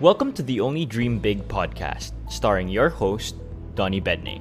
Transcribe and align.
Welcome 0.00 0.32
to 0.32 0.42
the 0.42 0.60
Only 0.60 0.86
Dream 0.86 1.18
Big 1.18 1.46
podcast, 1.46 2.12
starring 2.32 2.68
your 2.68 2.88
host, 2.88 3.36
Donnie 3.74 4.00
Bedney. 4.00 4.40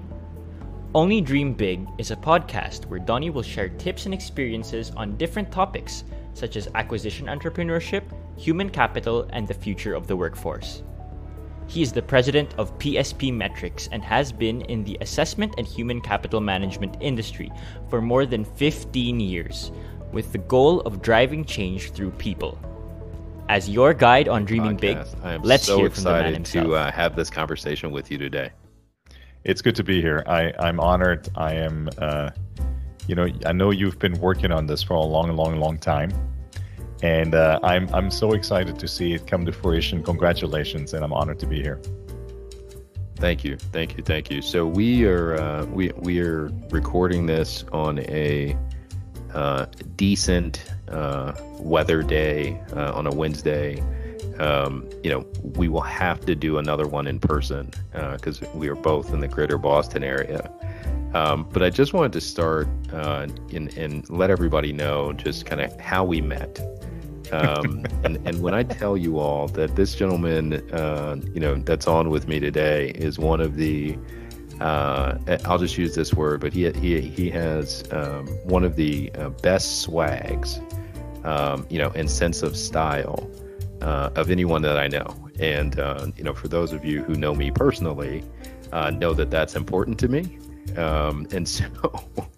Only 0.95 1.19
Dream 1.19 1.53
Big 1.53 1.85
is 1.97 2.11
a 2.11 2.15
podcast 2.15 2.85
where 2.85 3.01
Donnie 3.01 3.29
will 3.29 3.41
share 3.41 3.67
tips 3.67 4.05
and 4.05 4.13
experiences 4.13 4.91
on 4.91 5.17
different 5.17 5.51
topics 5.51 6.05
such 6.33 6.55
as 6.55 6.69
acquisition 6.75 7.27
entrepreneurship, 7.27 8.03
human 8.37 8.69
capital, 8.69 9.27
and 9.33 9.45
the 9.45 9.53
future 9.53 9.95
of 9.95 10.07
the 10.07 10.15
workforce. 10.15 10.81
He 11.67 11.81
is 11.81 11.91
the 11.91 12.01
president 12.01 12.55
of 12.57 12.79
PSP 12.79 13.33
Metrics 13.33 13.89
and 13.91 14.01
has 14.01 14.31
been 14.31 14.61
in 14.61 14.85
the 14.85 14.97
assessment 15.01 15.55
and 15.57 15.67
human 15.67 15.99
capital 15.99 16.39
management 16.39 16.95
industry 17.01 17.51
for 17.89 18.01
more 18.01 18.25
than 18.25 18.45
15 18.45 19.19
years, 19.19 19.73
with 20.13 20.31
the 20.31 20.37
goal 20.37 20.79
of 20.83 21.01
driving 21.01 21.43
change 21.43 21.91
through 21.91 22.11
people. 22.11 22.57
As 23.49 23.67
your 23.67 23.95
guide 23.95 24.27
on 24.27 24.45
dreaming 24.45 24.77
big, 24.77 24.95
I 25.23 25.33
am 25.33 25.41
let's 25.41 25.65
so 25.65 25.77
hear 25.79 25.89
from 25.89 26.03
the 26.03 26.11
man 26.11 26.19
excited 26.19 26.35
himself. 26.35 26.65
to 26.67 26.75
uh, 26.75 26.91
have 26.91 27.15
this 27.15 27.31
conversation 27.31 27.89
with 27.89 28.11
you 28.11 28.19
today. 28.19 28.51
It's 29.43 29.63
good 29.63 29.75
to 29.77 29.83
be 29.83 29.99
here. 30.03 30.23
I, 30.27 30.53
I'm 30.59 30.79
honored. 30.79 31.29
I 31.35 31.53
am, 31.53 31.89
uh, 31.97 32.29
you 33.07 33.15
know, 33.15 33.27
I 33.47 33.51
know 33.51 33.71
you've 33.71 33.97
been 33.97 34.19
working 34.19 34.51
on 34.51 34.67
this 34.67 34.83
for 34.83 34.93
a 34.93 35.01
long, 35.01 35.35
long, 35.35 35.59
long 35.59 35.79
time, 35.79 36.11
and 37.01 37.33
uh, 37.33 37.59
I'm 37.63 37.89
I'm 37.91 38.11
so 38.11 38.33
excited 38.33 38.77
to 38.77 38.87
see 38.87 39.13
it 39.13 39.25
come 39.25 39.47
to 39.47 39.51
fruition. 39.51 40.03
Congratulations, 40.03 40.93
and 40.93 41.03
I'm 41.03 41.11
honored 41.11 41.39
to 41.39 41.47
be 41.47 41.59
here. 41.59 41.81
Thank 43.15 43.43
you, 43.43 43.57
thank 43.57 43.97
you, 43.97 44.03
thank 44.03 44.29
you. 44.29 44.43
So 44.43 44.67
we 44.67 45.07
are 45.07 45.41
uh, 45.41 45.65
we 45.65 45.91
we 45.95 46.19
are 46.19 46.51
recording 46.69 47.25
this 47.25 47.65
on 47.71 47.97
a 48.01 48.55
uh, 49.33 49.65
decent 49.95 50.63
uh, 50.89 51.33
weather 51.59 52.03
day 52.03 52.59
uh, 52.73 52.93
on 52.93 53.07
a 53.07 53.11
Wednesday. 53.11 53.83
Um, 54.39 54.89
you 55.03 55.09
know, 55.09 55.25
we 55.43 55.67
will 55.67 55.81
have 55.81 56.25
to 56.25 56.35
do 56.35 56.57
another 56.57 56.87
one 56.87 57.07
in 57.07 57.19
person 57.19 57.71
because 58.13 58.41
we 58.53 58.69
are 58.69 58.75
both 58.75 59.13
in 59.13 59.19
the 59.19 59.27
greater 59.27 59.57
Boston 59.57 60.03
area. 60.03 60.49
Um, 61.13 61.47
but 61.51 61.63
I 61.63 61.69
just 61.69 61.93
wanted 61.93 62.13
to 62.13 62.21
start 62.21 62.67
uh, 62.93 63.27
and, 63.51 63.75
and 63.77 64.07
let 64.09 64.29
everybody 64.29 64.71
know 64.71 65.11
just 65.13 65.45
kind 65.45 65.61
of 65.61 65.77
how 65.79 66.03
we 66.03 66.21
met. 66.21 66.59
Um, 67.31 67.85
and, 68.03 68.17
and 68.27 68.41
when 68.41 68.53
I 68.53 68.63
tell 68.63 68.95
you 68.95 69.19
all 69.19 69.47
that 69.49 69.75
this 69.75 69.95
gentleman, 69.95 70.53
uh, 70.71 71.17
you 71.33 71.39
know, 71.39 71.55
that's 71.55 71.87
on 71.87 72.09
with 72.09 72.27
me 72.27 72.39
today 72.39 72.89
is 72.89 73.17
one 73.17 73.41
of 73.41 73.55
the, 73.55 73.97
uh, 74.59 75.17
I'll 75.45 75.57
just 75.57 75.77
use 75.77 75.95
this 75.95 76.13
word, 76.13 76.41
but 76.41 76.53
he 76.53 76.69
he 76.71 77.01
he 77.01 77.29
has 77.29 77.83
um, 77.91 78.27
one 78.43 78.63
of 78.63 78.75
the 78.75 79.11
uh, 79.13 79.29
best 79.29 79.81
swags, 79.81 80.59
um, 81.23 81.65
you 81.69 81.79
know, 81.79 81.91
and 81.95 82.09
sense 82.09 82.41
of 82.41 82.57
style 82.57 83.29
uh, 83.81 84.09
of 84.15 84.29
anyone 84.29 84.61
that 84.63 84.77
I 84.77 84.87
know. 84.87 85.15
And 85.39 85.79
uh, 85.79 86.07
you 86.17 86.23
know, 86.23 86.33
for 86.33 86.47
those 86.47 86.73
of 86.73 86.83
you 86.83 87.03
who 87.03 87.15
know 87.15 87.33
me 87.33 87.51
personally, 87.51 88.23
uh, 88.71 88.89
know 88.91 89.13
that 89.13 89.31
that's 89.31 89.55
important 89.55 89.97
to 89.99 90.07
me. 90.07 90.37
Um, 90.77 91.27
and 91.31 91.47
so, 91.47 91.65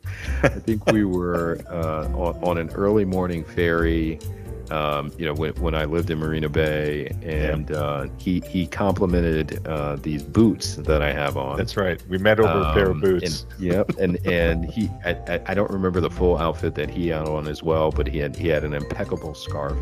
I 0.44 0.50
think 0.50 0.86
we 0.92 1.04
were 1.04 1.60
uh, 1.70 2.08
on, 2.10 2.44
on 2.44 2.58
an 2.58 2.70
early 2.72 3.06
morning 3.06 3.44
ferry 3.44 4.20
um, 4.72 5.12
you 5.18 5.26
know, 5.26 5.34
when, 5.34 5.54
when 5.56 5.76
I 5.76 5.86
lived 5.86 6.10
in 6.10 6.18
Marina 6.18 6.50
Bay, 6.50 7.08
and 7.24 7.72
uh, 7.72 8.08
he 8.18 8.40
he 8.48 8.68
complimented 8.68 9.66
uh, 9.68 9.98
these 9.98 10.24
boots 10.24 10.76
that 10.78 11.02
I 11.02 11.12
have 11.12 11.36
on. 11.38 11.58
That's 11.58 11.76
right. 11.76 12.02
We 12.08 12.18
met 12.18 12.40
over 12.40 12.70
a 12.70 12.74
pair 12.74 12.86
of 12.86 12.92
Um, 12.92 13.02
boots. 13.02 13.46
And, 13.60 13.60
yep, 13.74 13.90
and 14.00 14.26
and 14.26 14.66
he 14.66 14.90
I, 15.06 15.12
I, 15.28 15.42
I 15.48 15.54
don't 15.54 15.70
remember 15.72 16.00
the 16.00 16.10
full 16.10 16.38
outfit 16.38 16.76
that 16.76 16.90
he 16.90 17.10
had 17.10 17.28
on 17.28 17.48
as 17.48 17.62
well, 17.62 17.92
but 17.92 18.08
he 18.08 18.18
had 18.20 18.36
he 18.36 18.48
had 18.48 18.64
an 18.64 18.74
impeccable 18.74 19.36
scarf. 19.36 19.78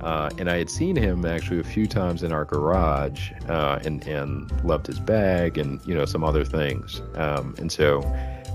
Uh, 0.00 0.30
and 0.38 0.50
I 0.50 0.56
had 0.58 0.68
seen 0.68 0.96
him 0.96 1.24
actually 1.24 1.60
a 1.60 1.64
few 1.64 1.86
times 1.86 2.24
in 2.24 2.32
our 2.32 2.44
garage, 2.44 3.30
uh, 3.48 3.78
and 3.84 4.06
and 4.06 4.50
loved 4.64 4.86
his 4.86 4.98
bag 5.00 5.58
and 5.58 5.80
you 5.86 5.94
know 5.94 6.04
some 6.04 6.24
other 6.24 6.44
things. 6.44 7.02
Um, 7.14 7.54
and 7.58 7.70
so 7.70 8.00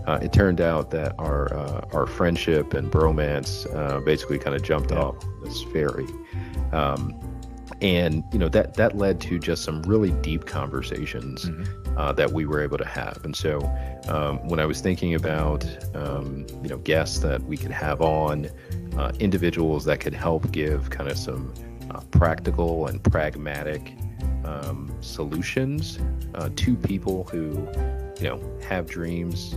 uh, 0.08 0.20
it 0.22 0.32
turned 0.34 0.62
out 0.62 0.90
that 0.92 1.14
our 1.20 1.54
uh, 1.54 1.82
our 1.94 2.08
friendship 2.08 2.74
and 2.74 2.92
bromance 2.92 3.68
uh, 3.76 4.00
basically 4.00 4.40
kind 4.40 4.56
of 4.56 4.64
jumped 4.64 4.92
Yeah. 4.92 5.00
off 5.04 5.16
this 5.44 5.62
ferry. 5.64 6.08
Um, 6.72 7.14
and 7.82 8.24
you 8.32 8.40
know 8.40 8.50
that 8.50 8.74
that 8.76 8.98
led 8.98 9.20
to 9.22 9.38
just 9.38 9.64
some 9.64 9.82
really 9.84 10.12
deep 10.22 10.46
conversations 10.46 11.46
Mhm. 11.46 11.68
uh, 11.98 12.12
that 12.14 12.32
we 12.32 12.46
were 12.46 12.62
able 12.64 12.78
to 12.80 12.86
have. 12.88 13.20
And 13.24 13.36
so, 13.36 13.60
um, 14.08 14.40
when 14.48 14.60
I 14.60 14.66
was 14.66 14.82
thinking 14.82 15.14
about 15.14 15.64
um, 15.94 16.46
you 16.64 16.70
know 16.70 16.78
guests 16.78 17.20
that 17.20 17.44
we 17.44 17.56
could 17.58 17.72
have 17.72 18.02
on, 18.02 18.48
uh, 18.98 19.12
individuals 19.20 19.86
that 19.86 20.00
could 20.00 20.14
help 20.16 20.52
give 20.52 20.90
kind 20.90 21.12
of 21.12 21.18
some 21.18 21.54
uh, 21.92 22.00
practical 22.12 22.88
and 22.88 23.04
pragmatic 23.04 23.94
um, 24.44 24.90
solutions 25.02 26.00
uh, 26.36 26.50
to 26.56 26.76
people 26.76 27.26
who 27.32 27.68
you 28.20 28.28
know 28.30 28.40
have 28.68 28.88
dreams. 28.88 29.56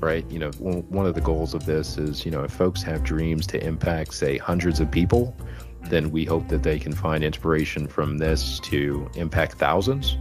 Right, 0.00 0.24
you 0.30 0.38
know, 0.38 0.50
one 0.52 1.06
of 1.06 1.16
the 1.16 1.20
goals 1.20 1.54
of 1.54 1.66
this 1.66 1.98
is, 1.98 2.24
you 2.24 2.30
know, 2.30 2.44
if 2.44 2.52
folks 2.52 2.82
have 2.84 3.02
dreams 3.02 3.48
to 3.48 3.66
impact, 3.66 4.14
say, 4.14 4.38
hundreds 4.38 4.78
of 4.78 4.88
people, 4.90 5.34
then 5.82 6.12
we 6.12 6.24
hope 6.24 6.46
that 6.48 6.62
they 6.62 6.78
can 6.78 6.92
find 6.92 7.24
inspiration 7.24 7.88
from 7.88 8.18
this 8.18 8.60
to 8.60 9.10
impact 9.16 9.54
thousands 9.54 10.16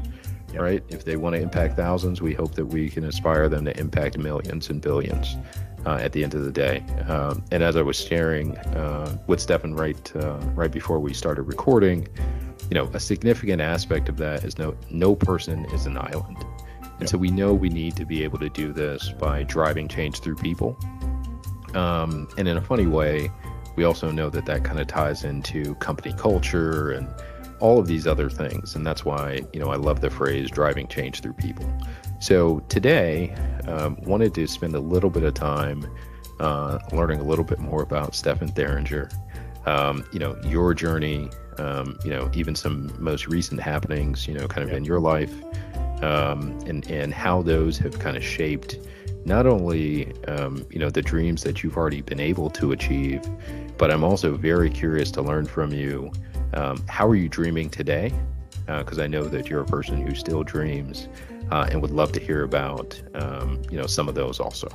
Yep. 0.54 0.62
right? 0.62 0.84
If 0.88 1.04
they 1.04 1.18
want 1.18 1.36
to 1.36 1.42
impact 1.42 1.76
thousands 1.76 2.22
we 2.22 2.34
hope 2.34 2.56
that 2.56 2.66
we 2.66 2.90
can 2.90 3.04
inspire 3.04 3.50
them 3.50 3.66
to 3.66 3.78
impact 3.80 4.18
millions 4.18 4.70
and 4.70 4.82
billions 4.82 5.36
uh, 5.86 5.96
at 6.02 6.14
the 6.14 6.24
end 6.24 6.34
of 6.34 6.44
the 6.44 6.52
day. 6.52 6.84
Um, 7.08 7.44
and 7.52 7.64
as 7.64 7.76
i 7.76 7.82
was 7.82 7.98
sharing 7.98 8.58
uh, 8.58 9.18
with 9.28 9.40
stefan 9.40 9.76
right 9.76 10.16
uh, 10.16 10.38
right 10.56 10.72
before 10.72 11.00
we 11.00 11.14
started 11.14 11.44
recording 11.44 12.08
you 12.70 12.76
know 12.76 12.90
a 12.94 13.00
significant 13.00 13.62
aspect 13.62 14.10
of 14.10 14.18
that 14.18 14.44
is 14.44 14.58
no 14.58 14.76
no 14.90 15.16
person 15.16 15.66
is 15.66 15.86
an 15.86 15.98
island 15.98 16.44
and 17.00 17.02
Yep. 17.02 17.10
so 17.10 17.18
we 17.18 17.30
know 17.30 17.54
we 17.54 17.70
need 17.70 17.96
to 17.96 18.06
be 18.06 18.24
able 18.24 18.40
to 18.40 18.50
do 18.50 18.74
this 18.74 19.10
by 19.20 19.44
driving 19.44 19.88
change 19.88 20.20
through 20.20 20.36
people. 20.36 20.78
Um, 21.76 22.28
and 22.38 22.48
in 22.48 22.58
a 22.58 22.62
funny 22.62 22.88
way 22.88 23.32
we 23.76 23.84
also 23.84 24.10
know 24.10 24.28
that 24.32 24.48
that 24.48 24.64
kind 24.64 24.80
of 24.80 24.88
ties 24.88 25.24
into 25.24 25.76
company 25.76 26.12
culture 26.18 26.90
and 26.92 27.08
all 27.60 27.78
of 27.78 27.86
these 27.86 28.08
other 28.08 28.28
things. 28.28 28.76
And 28.76 28.86
that's 28.86 29.06
why 29.06 29.42
you 29.54 29.60
know 29.60 29.68
i 29.70 29.76
love 29.76 30.02
the 30.02 30.10
phrase 30.10 30.50
driving 30.50 30.88
change 30.88 31.22
through 31.22 31.34
people. 31.34 31.66
So 32.20 32.60
today 32.70 33.36
um, 33.68 33.98
wanted 34.02 34.34
to 34.36 34.48
spend 34.48 34.74
a 34.76 34.80
little 34.80 35.12
bit 35.12 35.22
of 35.24 35.36
time 35.36 35.86
uh, 36.40 36.80
learning 36.92 37.20
a 37.20 37.24
little 37.24 37.46
bit 37.46 37.60
more 37.60 37.84
about 37.84 38.16
stefan 38.16 38.50
theringer. 38.52 39.12
Um, 39.68 40.04
you 40.12 40.20
know 40.20 40.36
your 40.44 40.74
journey 40.74 41.30
um, 41.60 42.00
you 42.04 42.10
know 42.12 42.32
even 42.34 42.56
some 42.56 42.92
most 43.00 43.28
recent 43.28 43.60
happenings 43.62 44.28
you 44.28 44.34
know 44.34 44.48
kind 44.48 44.64
of 44.64 44.70
Yeah. 44.72 44.78
in 44.78 44.86
your 44.86 45.00
life 45.00 45.34
um, 46.02 46.58
and 46.66 46.90
and 46.90 47.14
how 47.14 47.42
those 47.42 47.78
have 47.78 48.00
kind 48.00 48.18
of 48.18 48.24
shaped 48.24 48.80
not 49.26 49.46
only 49.46 50.14
um, 50.26 50.66
you 50.70 50.80
know 50.80 50.90
the 50.90 51.02
dreams 51.02 51.44
that 51.44 51.64
you've 51.64 51.78
already 51.78 52.02
been 52.02 52.20
able 52.20 52.50
to 52.50 52.72
achieve 52.72 53.22
but 53.78 53.92
i'm 53.92 54.04
also 54.04 54.36
very 54.36 54.70
curious 54.70 55.12
to 55.12 55.22
learn 55.22 55.46
from 55.46 55.72
you 55.72 56.12
um, 56.54 56.84
how 56.88 57.08
are 57.08 57.16
you 57.16 57.30
dreaming 57.30 57.70
today 57.70 58.12
because 58.66 59.00
i 59.00 59.08
know 59.08 59.24
that 59.24 59.50
you're 59.50 59.62
a 59.62 59.66
person 59.66 60.06
who 60.06 60.14
still 60.14 60.44
dreams 60.44 61.08
uh, 61.52 61.68
and 61.72 61.82
would 61.82 61.92
love 61.92 62.12
to 62.12 62.20
hear 62.20 62.44
about 62.44 63.02
um, 63.16 63.62
you 63.72 63.78
know 63.78 63.88
some 63.88 64.08
of 64.08 64.16
those 64.16 64.40
also 64.40 64.70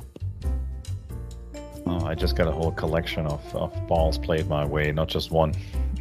Oh, 1.85 2.05
I 2.05 2.15
just 2.15 2.35
got 2.35 2.47
a 2.47 2.51
whole 2.51 2.71
collection 2.71 3.27
of, 3.27 3.55
of 3.55 3.87
balls 3.87 4.17
played 4.17 4.47
my 4.47 4.65
way, 4.65 4.91
not 4.91 5.09
just 5.09 5.31
one. 5.31 5.53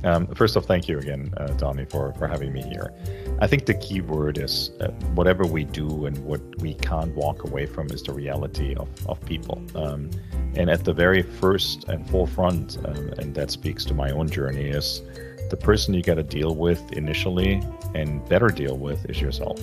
Um, 0.04 0.26
first 0.34 0.56
off, 0.56 0.64
thank 0.64 0.88
you 0.88 0.98
again, 0.98 1.32
uh, 1.36 1.46
Donnie, 1.54 1.84
for, 1.84 2.12
for 2.14 2.26
having 2.26 2.52
me 2.52 2.62
here. 2.62 2.92
I 3.40 3.46
think 3.46 3.66
the 3.66 3.74
key 3.74 4.00
word 4.00 4.38
is 4.38 4.70
uh, 4.80 4.88
whatever 5.14 5.44
we 5.44 5.64
do 5.64 6.06
and 6.06 6.16
what 6.24 6.40
we 6.60 6.74
can't 6.74 7.14
walk 7.14 7.44
away 7.44 7.66
from 7.66 7.86
is 7.90 8.02
the 8.02 8.12
reality 8.12 8.74
of, 8.74 8.88
of 9.06 9.20
people. 9.24 9.62
Um, 9.74 10.10
and 10.54 10.68
at 10.68 10.84
the 10.84 10.92
very 10.92 11.22
first 11.22 11.84
and 11.84 12.08
forefront, 12.10 12.78
um, 12.84 13.10
and 13.18 13.34
that 13.34 13.50
speaks 13.50 13.84
to 13.86 13.94
my 13.94 14.10
own 14.10 14.28
journey, 14.28 14.68
is 14.68 15.02
the 15.50 15.56
person 15.56 15.94
you 15.94 16.02
got 16.02 16.14
to 16.14 16.22
deal 16.22 16.54
with 16.54 16.80
initially 16.92 17.62
and 17.94 18.26
better 18.28 18.48
deal 18.48 18.76
with 18.76 19.08
is 19.08 19.20
yourself. 19.20 19.60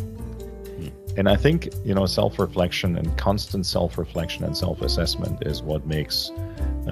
And 1.19 1.27
I 1.27 1.36
think, 1.36 1.68
you 1.83 1.94
know, 1.94 2.06
self 2.06 2.39
reflection 2.39 2.98
and 2.98 3.18
constant 3.18 3.66
self 3.66 3.98
reflection 3.98 4.45
and 4.45 4.56
self 4.56 4.81
assessment 4.81 5.45
is 5.45 5.62
what 5.62 5.86
makes 5.86 6.31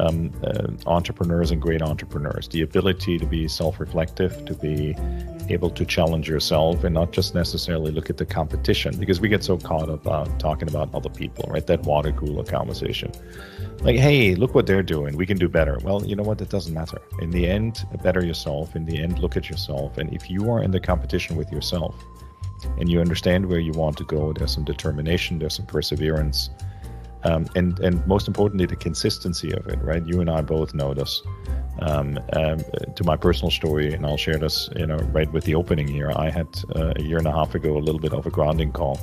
um, 0.02 0.34
uh, 0.44 0.68
entrepreneurs 0.86 1.52
and 1.52 1.62
great 1.62 1.82
entrepreneurs. 1.82 2.50
The 2.50 2.62
ability 2.62 3.20
to 3.20 3.26
be 3.26 3.48
self 3.48 3.80
reflective, 3.80 4.44
to 4.44 4.54
be 4.54 4.98
able 5.48 5.70
to 5.70 5.86
challenge 5.86 6.28
yourself 6.28 6.84
and 6.84 6.94
not 6.94 7.14
just 7.14 7.36
necessarily 7.36 7.90
look 7.90 8.10
at 8.10 8.18
the 8.18 8.26
competition 8.26 8.98
because 9.00 9.22
we 9.22 9.30
get 9.30 9.46
so 9.46 9.56
caught 9.56 9.90
up 9.90 10.06
uh, 10.06 10.26
talking 10.40 10.68
about 10.68 10.94
other 10.94 11.10
people, 11.10 11.50
right? 11.50 11.66
That 11.66 11.84
water 11.84 12.12
cooler 12.12 12.44
conversation. 12.44 13.14
Like, 13.80 13.96
hey, 13.96 14.36
look 14.36 14.54
what 14.54 14.68
they're 14.68 14.84
doing. 14.84 15.16
We 15.16 15.26
can 15.26 15.38
do 15.38 15.48
better. 15.48 15.78
Well, 15.86 16.06
you 16.06 16.18
know 16.18 16.24
what? 16.24 16.42
It 16.42 16.50
doesn't 16.50 16.74
matter. 16.74 17.02
In 17.22 17.32
the 17.32 17.48
end, 17.48 17.86
better 18.04 18.26
yourself. 18.26 18.76
In 18.76 18.84
the 18.84 19.02
end, 19.02 19.20
look 19.20 19.38
at 19.38 19.50
yourself. 19.50 19.98
And 19.98 20.14
if 20.14 20.30
you 20.30 20.52
are 20.52 20.62
in 20.62 20.72
the 20.72 20.82
competition 20.82 21.38
with 21.38 21.50
yourself, 21.50 21.96
and 22.80 22.90
you 22.90 23.00
understand 23.00 23.46
where 23.46 23.60
you 23.60 23.72
want 23.72 23.98
to 23.98 24.04
go, 24.04 24.34
there's 24.34 24.54
some 24.54 24.64
determination, 24.64 25.40
there's 25.40 25.56
some 25.56 25.66
perseverance, 25.66 26.50
um, 27.24 27.46
and 27.56 27.80
and 27.80 28.06
most 28.08 28.28
importantly, 28.28 28.66
the 28.66 28.76
consistency 28.76 29.52
of 29.54 29.68
it. 29.68 29.80
Right, 29.82 30.06
you 30.06 30.22
and 30.22 30.30
I 30.30 30.42
both 30.42 30.74
know 30.74 30.94
this. 30.94 31.22
Um, 31.80 32.20
um, 32.34 32.58
to 32.96 33.04
my 33.04 33.16
personal 33.16 33.52
story, 33.52 33.94
and 33.94 34.04
I'll 34.04 34.18
share 34.18 34.38
this, 34.38 34.68
you 34.76 34.88
know, 34.88 34.98
right 35.14 35.32
with 35.32 35.44
the 35.44 35.54
opening 35.54 35.88
here. 35.88 36.12
I 36.16 36.32
had 36.32 36.48
uh, 36.76 36.94
a 36.96 37.04
year 37.04 37.20
and 37.20 37.28
a 37.28 37.32
half 37.32 37.54
ago 37.54 37.78
a 37.78 37.84
little 37.88 38.02
bit 38.02 38.14
of 38.14 38.26
a 38.26 38.32
grounding 38.32 38.72
call, 38.72 39.00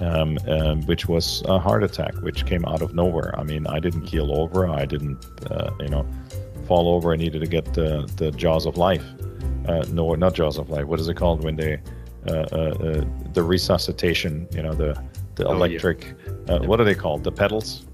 um, 0.00 0.38
um, 0.46 0.82
which 0.82 1.08
was 1.08 1.42
a 1.46 1.58
heart 1.58 1.82
attack, 1.82 2.14
which 2.22 2.46
came 2.46 2.64
out 2.64 2.80
of 2.80 2.94
nowhere. 2.94 3.36
I 3.36 3.42
mean, 3.42 3.66
I 3.66 3.80
didn't 3.80 4.02
keel 4.02 4.38
over, 4.40 4.68
I 4.68 4.84
didn't, 4.84 5.18
uh, 5.50 5.72
you 5.80 5.88
know, 5.88 6.06
fall 6.66 6.94
over. 6.94 7.12
I 7.12 7.16
needed 7.16 7.40
to 7.40 7.46
get 7.46 7.74
the 7.74 8.08
the 8.16 8.30
jaws 8.30 8.66
of 8.66 8.76
life. 8.76 9.04
Uh, 9.66 9.84
no, 9.90 10.14
not 10.14 10.34
jaws 10.34 10.58
of 10.58 10.70
life. 10.70 10.84
What 10.84 11.00
is 11.00 11.08
it 11.08 11.16
called 11.16 11.42
when 11.42 11.56
they 11.56 11.80
the 12.26 13.42
resuscitation? 13.42 14.46
You 14.52 14.62
know, 14.62 14.74
the 14.74 15.00
the 15.36 15.44
Oh, 15.46 15.50
yeah. 15.50 15.56
electric. 15.56 16.14
Uh, 16.48 16.58
What 16.60 16.80
are 16.80 16.84
they 16.84 16.94
called? 16.94 17.22
The 17.24 17.32
pedals. 17.32 17.84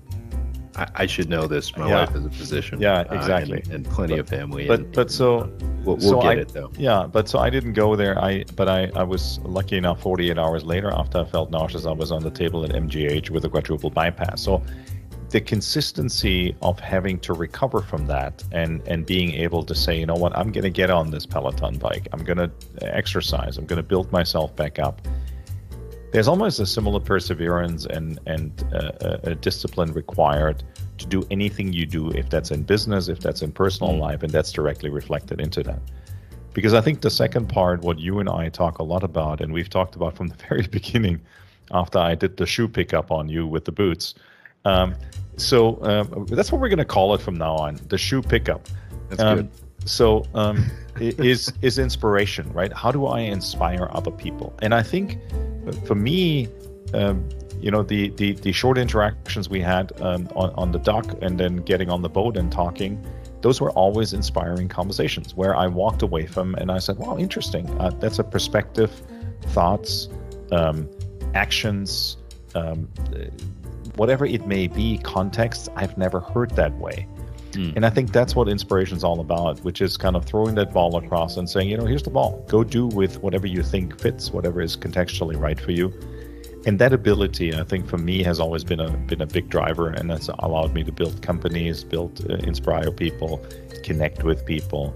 I, 0.77 0.87
I 0.95 1.07
should 1.07 1.29
know 1.29 1.47
this. 1.47 1.77
My 1.77 1.89
Yeah. 1.89 2.05
wife 2.07 2.15
is 2.17 2.25
a 2.25 2.31
physician. 2.31 2.81
Yeah, 2.81 3.01
uh, 3.01 3.05
and- 3.11 3.17
exactly. 3.19 3.63
and, 3.71 3.85
plenty 3.85 4.17
of 4.19 4.29
family. 4.29 4.67
But 4.69 4.81
and, 4.81 4.93
but 4.95 5.11
so 5.11 5.51
we'll, 5.85 5.97
we'll 5.97 6.01
so 6.01 6.23
get 6.23 6.39
I- 6.39 6.41
it 6.41 6.49
though. 6.49 6.71
Yeah, 6.79 7.07
but 7.11 7.29
so 7.29 7.39
I 7.41 7.51
didn't 7.51 7.75
go 7.75 7.95
there. 7.97 8.17
I 8.19 8.45
but 8.57 8.69
I 8.69 8.91
I 8.95 9.03
was 9.03 9.39
lucky 9.41 9.77
enough. 9.77 10.01
Forty 10.01 10.31
eight 10.31 10.39
hours 10.39 10.65
later, 10.65 10.91
after 10.91 11.19
I 11.19 11.25
felt 11.25 11.51
nauseous, 11.51 11.85
I 11.85 11.93
was 11.93 12.11
on 12.13 12.23
the 12.23 12.31
table 12.31 12.65
at 12.65 12.71
MGH 12.71 13.29
with 13.31 13.45
a 13.45 13.49
quadruple 13.51 13.91
bypass. 13.91 14.41
So 14.43 14.63
the 15.33 15.41
consistency 15.41 16.55
of 16.61 16.79
having 16.79 17.19
to 17.19 17.33
recover 17.33 17.81
from 17.81 18.07
that 18.07 18.45
and 18.53 18.87
and 18.87 19.07
being 19.07 19.33
able 19.33 19.63
to 19.65 19.75
say, 19.75 19.99
you 19.99 20.05
know 20.07 20.15
what, 20.15 20.37
I'm 20.37 20.53
going 20.53 20.65
to 20.65 20.71
get 20.71 20.91
on 20.91 21.11
this 21.11 21.25
Peloton 21.25 21.79
bike. 21.79 22.07
I'm 22.13 22.23
going 22.23 22.37
to 22.37 22.51
exercise. 22.83 23.57
I'm 23.57 23.65
going 23.65 23.79
to 23.79 23.83
build 23.83 24.13
myself 24.13 24.55
back 24.55 24.79
up. 24.79 25.01
There's 26.13 26.29
almost 26.29 26.61
a 26.61 26.67
similar 26.67 27.01
perseverance 27.01 27.87
and 27.87 28.21
and 28.27 28.53
uh, 28.75 29.19
a, 29.25 29.35
discipline 29.35 29.95
required 29.95 30.63
to 30.99 31.07
do 31.07 31.27
anything 31.31 31.73
you 31.73 31.87
do, 31.87 32.11
if 32.11 32.29
that's 32.29 32.51
in 32.51 32.63
business, 32.63 33.09
if 33.09 33.21
that's 33.21 33.41
in 33.41 33.53
personal 33.53 33.97
life, 33.97 34.23
and 34.23 34.31
that's 34.31 34.53
directly 34.53 34.91
reflected 34.91 35.41
into 35.41 35.63
that. 35.63 35.81
Because 36.53 36.75
I 36.75 36.83
think 36.83 37.01
the 37.01 37.11
second 37.11 37.49
part, 37.49 37.81
what 37.81 37.99
you 37.99 38.21
and 38.21 38.29
I 38.29 38.51
talk 38.51 38.79
a 38.79 38.83
lot 38.83 39.03
about, 39.03 39.41
and 39.41 39.51
we've 39.55 39.71
talked 39.71 39.97
about 39.97 40.15
from 40.15 40.29
the 40.29 40.35
very 40.49 40.67
beginning, 40.67 41.23
after 41.71 41.99
I 41.99 42.15
did 42.15 42.37
the 42.37 42.45
shoe 42.45 42.69
pickup 42.69 43.11
on 43.11 43.31
you 43.31 43.47
with 43.47 43.65
the 43.65 43.73
boots. 43.73 44.15
Um, 44.67 44.95
so 45.37 45.79
um, 45.83 46.27
that's 46.27 46.53
what 46.53 46.61
we're 46.61 46.69
going 46.69 46.79
to 46.79 46.85
call 46.85 47.15
it 47.15 47.21
from 47.21 47.37
now 47.37 47.55
on, 47.57 47.81
the 47.89 47.99
shoe 47.99 48.23
pickup. 48.23 48.69
That's 49.09 49.23
Um, 49.23 49.37
good. 49.37 49.51
So 49.85 50.25
um, 50.35 50.71
is 51.01 51.53
is 51.63 51.79
inspiration, 51.79 52.53
right? 52.53 52.73
How 52.73 52.93
do 52.93 53.07
I 53.07 53.21
inspire 53.21 53.89
other 53.93 54.11
people? 54.11 54.55
And 54.63 54.75
I 54.75 54.83
think 54.83 55.19
uh, 55.67 55.73
for 55.87 55.95
me, 55.95 56.49
um, 56.95 57.29
you 57.61 57.71
know, 57.71 57.83
the, 57.83 58.11
the 58.11 58.33
the 58.33 58.53
short 58.53 58.79
interactions 58.79 59.49
we 59.49 59.61
had 59.61 59.93
um, 60.01 60.29
on 60.37 60.51
on 60.55 60.73
the 60.73 60.79
dock 60.79 61.07
and 61.23 61.39
then 61.39 61.57
getting 61.57 61.91
on 61.91 62.03
the 62.03 62.09
boat 62.09 62.37
and 62.37 62.53
talking, 62.53 63.05
those 63.41 63.61
were 63.61 63.71
always 63.73 64.13
inspiring 64.13 64.69
conversations 64.69 65.35
where 65.35 65.57
I 65.57 65.67
walked 65.67 66.03
away 66.03 66.27
from 66.27 66.55
and 66.57 66.71
I 66.71 66.79
said, 66.79 66.99
"Wow, 66.99 67.17
interesting. 67.19 67.69
Uh, 67.81 67.91
that's 67.99 68.19
a 68.21 68.25
perspective, 68.25 68.91
thoughts, 69.49 70.09
um, 70.53 70.89
actions." 71.35 72.19
Um, 72.55 72.89
whatever 73.97 74.25
it 74.27 74.47
may 74.47 74.67
be, 74.67 74.99
context 74.99 75.69
I've 75.77 75.97
never 75.99 76.21
heard 76.21 76.51
that 76.53 76.77
way. 76.79 77.07
And 77.77 77.85
I 77.85 77.91
think 77.91 78.13
that's 78.13 78.35
what 78.35 78.49
inspiration 78.49 78.97
is 78.97 79.05
all 79.05 79.21
about, 79.21 79.61
which 79.61 79.83
is 79.83 79.97
kind 79.97 80.17
of 80.17 80.25
throwing 80.25 80.55
that 80.55 80.73
ball 80.73 80.97
across 80.97 81.37
and 81.37 81.49
saying, 81.49 81.69
you 81.69 81.77
know, 81.77 81.85
here's 81.85 82.03
the 82.03 82.11
ball. 82.11 82.43
Go 82.49 82.65
do 82.65 82.87
with 82.87 83.23
whatever 83.23 83.47
you 83.47 83.63
think 83.63 84.01
fits, 84.01 84.31
whatever 84.31 84.63
is 84.63 84.77
contextually 84.77 85.39
right 85.39 85.61
for 85.61 85.73
you. 85.73 85.93
And 86.65 86.79
that 86.79 86.93
ability, 86.93 87.55
I 87.55 87.65
think, 87.65 87.89
for 87.89 87.99
me, 87.99 88.23
has 88.23 88.39
always 88.39 88.63
been 88.63 88.81
a 88.81 88.91
been 88.97 89.21
a 89.21 89.27
big 89.27 89.49
driver, 89.51 89.89
and 89.89 90.09
that's 90.09 90.29
allowed 90.39 90.73
me 90.73 90.85
to 90.85 90.93
build 90.93 91.21
companies, 91.21 91.83
build, 91.83 92.25
uh, 92.31 92.35
inspire 92.37 92.93
people, 92.93 93.45
connect 93.83 94.23
with 94.23 94.47
people, 94.47 94.95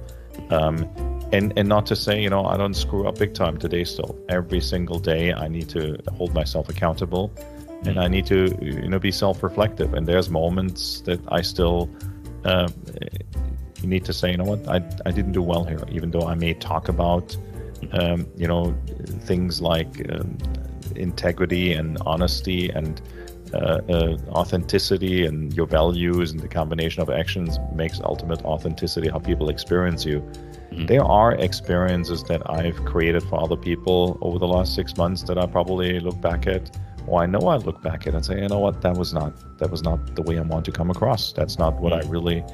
um, 0.50 0.88
and 1.32 1.52
and 1.56 1.68
not 1.68 1.84
to 1.86 1.96
say, 1.96 2.22
you 2.22 2.30
know, 2.30 2.46
I 2.46 2.56
don't 2.56 2.74
screw 2.74 3.08
up 3.08 3.18
big 3.18 3.34
time 3.34 3.58
today. 3.58 3.82
Still, 3.82 4.16
every 4.28 4.60
single 4.60 5.00
day, 5.00 5.32
I 5.32 5.48
need 5.48 5.68
to 5.70 5.98
hold 6.12 6.32
myself 6.34 6.68
accountable, 6.68 7.32
and 7.84 7.98
I 7.98 8.08
need 8.08 8.26
to, 8.26 8.56
you 8.60 8.88
know, 8.88 8.98
be 8.98 9.12
self-reflective. 9.12 9.94
And 9.94 10.06
there's 10.06 10.30
moments 10.30 11.00
that 11.02 11.20
I 11.28 11.42
still 11.42 11.90
you 13.82 13.88
need 13.88 14.04
to 14.04 14.12
say, 14.12 14.30
you 14.30 14.36
know 14.36 14.44
what, 14.44 14.66
I, 14.68 14.76
I 15.04 15.10
didn't 15.10 15.32
do 15.32 15.42
well 15.42 15.64
here, 15.64 15.82
even 15.90 16.10
though 16.10 16.26
I 16.26 16.34
may 16.34 16.54
talk 16.54 16.88
about, 16.88 17.36
um, 17.92 18.26
you 18.36 18.46
know, 18.46 18.76
things 19.20 19.60
like 19.60 20.10
um, 20.10 20.38
integrity 20.94 21.72
and 21.72 21.98
honesty 22.06 22.70
and 22.70 23.00
uh, 23.54 23.80
uh, 23.88 24.16
authenticity 24.30 25.24
and 25.24 25.54
your 25.54 25.66
values 25.66 26.32
and 26.32 26.40
the 26.40 26.48
combination 26.48 27.02
of 27.02 27.10
actions 27.10 27.58
makes 27.74 28.00
ultimate 28.00 28.42
authenticity 28.44 29.08
how 29.08 29.18
people 29.18 29.48
experience 29.48 30.04
you. 30.04 30.22
There 30.86 31.04
are 31.04 31.34
experiences 31.34 32.24
that 32.24 32.42
I've 32.50 32.84
created 32.84 33.22
for 33.22 33.40
other 33.40 33.56
people 33.56 34.18
over 34.20 34.38
the 34.38 34.48
last 34.48 34.74
six 34.74 34.96
months 34.96 35.22
that 35.22 35.38
I 35.38 35.46
probably 35.46 36.00
look 36.00 36.20
back 36.20 36.46
at, 36.46 36.76
or 37.06 37.22
I 37.22 37.26
know 37.26 37.48
I 37.48 37.56
look 37.56 37.82
back 37.82 38.02
at 38.02 38.08
it 38.08 38.14
and 38.14 38.24
say, 38.24 38.40
you 38.40 38.48
know 38.48 38.58
what, 38.58 38.82
that 38.82 38.96
was 38.96 39.12
not 39.12 39.32
that 39.58 39.70
was 39.70 39.82
not 39.82 40.14
the 40.16 40.22
way 40.22 40.38
I 40.38 40.42
want 40.42 40.64
to 40.66 40.72
come 40.72 40.90
across. 40.90 41.32
That's 41.32 41.58
not 41.58 41.74
what 41.80 41.92
I 41.92 42.00
really 42.08 42.44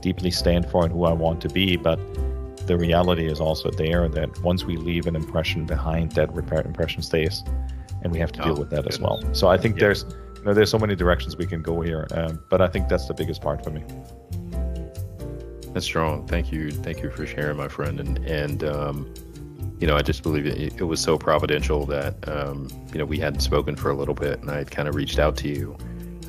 deeply 0.00 0.30
stand 0.30 0.70
for 0.70 0.84
and 0.84 0.92
who 0.92 1.04
I 1.04 1.12
want 1.12 1.40
to 1.42 1.48
be. 1.48 1.76
But 1.76 1.98
the 2.66 2.76
reality 2.76 3.26
is 3.26 3.40
also 3.40 3.70
there 3.70 4.08
that 4.08 4.42
once 4.42 4.64
we 4.64 4.76
leave 4.76 5.06
an 5.06 5.16
impression 5.16 5.64
behind, 5.66 6.12
that 6.12 6.32
repair 6.34 6.60
impression 6.62 7.02
stays, 7.02 7.42
and 8.02 8.12
we 8.12 8.18
have 8.18 8.32
to 8.32 8.40
deal 8.42 8.56
Oh, 8.56 8.60
with 8.60 8.70
that 8.70 8.86
as 8.86 9.00
well. 9.00 9.22
So 9.34 9.48
I 9.48 9.56
think 9.58 9.76
Yeah. 9.76 9.80
there's 9.86 10.04
you 10.36 10.44
know 10.44 10.54
there's 10.54 10.70
so 10.70 10.78
many 10.78 10.94
directions 10.94 11.36
we 11.36 11.46
can 11.46 11.62
go 11.62 11.80
here, 11.80 12.06
um, 12.12 12.38
but 12.48 12.60
I 12.60 12.68
think 12.68 12.88
that's 12.88 13.06
the 13.08 13.14
biggest 13.14 13.40
part 13.42 13.64
for 13.64 13.70
me. 13.70 13.82
That's 15.74 15.84
strong. 15.86 16.26
Thank 16.26 16.50
you. 16.50 16.70
Thank 16.70 17.02
you 17.02 17.10
for 17.10 17.26
sharing, 17.26 17.56
my 17.56 17.68
friend. 17.68 18.00
And 18.00 18.18
and 18.26 18.64
um, 18.64 19.12
you 19.80 19.86
know, 19.86 19.96
I 19.96 20.02
just 20.02 20.22
believe 20.22 20.46
it, 20.46 20.80
it 20.80 20.84
was 20.84 21.00
so 21.00 21.16
providential 21.16 21.86
that 21.86 22.28
um, 22.28 22.68
you 22.92 22.98
know 22.98 23.04
we 23.04 23.18
hadn't 23.18 23.40
spoken 23.40 23.76
for 23.76 23.90
a 23.90 23.94
little 23.94 24.14
bit, 24.14 24.40
and 24.40 24.50
I 24.50 24.58
had 24.58 24.70
kind 24.70 24.88
of 24.88 24.94
reached 24.94 25.18
out 25.18 25.36
to 25.38 25.48
you. 25.48 25.76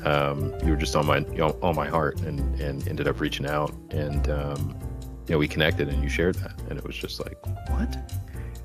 Um, 0.04 0.54
you 0.64 0.70
were 0.70 0.76
just 0.76 0.96
on 0.96 1.06
my 1.06 1.18
you 1.18 1.38
know, 1.38 1.58
on 1.62 1.74
my 1.74 1.88
heart, 1.88 2.20
and 2.20 2.40
and 2.60 2.86
ended 2.86 3.08
up 3.08 3.20
reaching 3.20 3.46
out, 3.46 3.72
and 3.90 4.28
um, 4.30 4.78
you 5.26 5.34
know 5.34 5.38
we 5.38 5.48
connected, 5.48 5.88
and 5.88 6.02
you 6.02 6.08
shared 6.08 6.36
that, 6.36 6.52
and 6.68 6.78
it 6.78 6.86
was 6.86 6.96
just 6.96 7.20
like 7.20 7.36
what. 7.70 7.96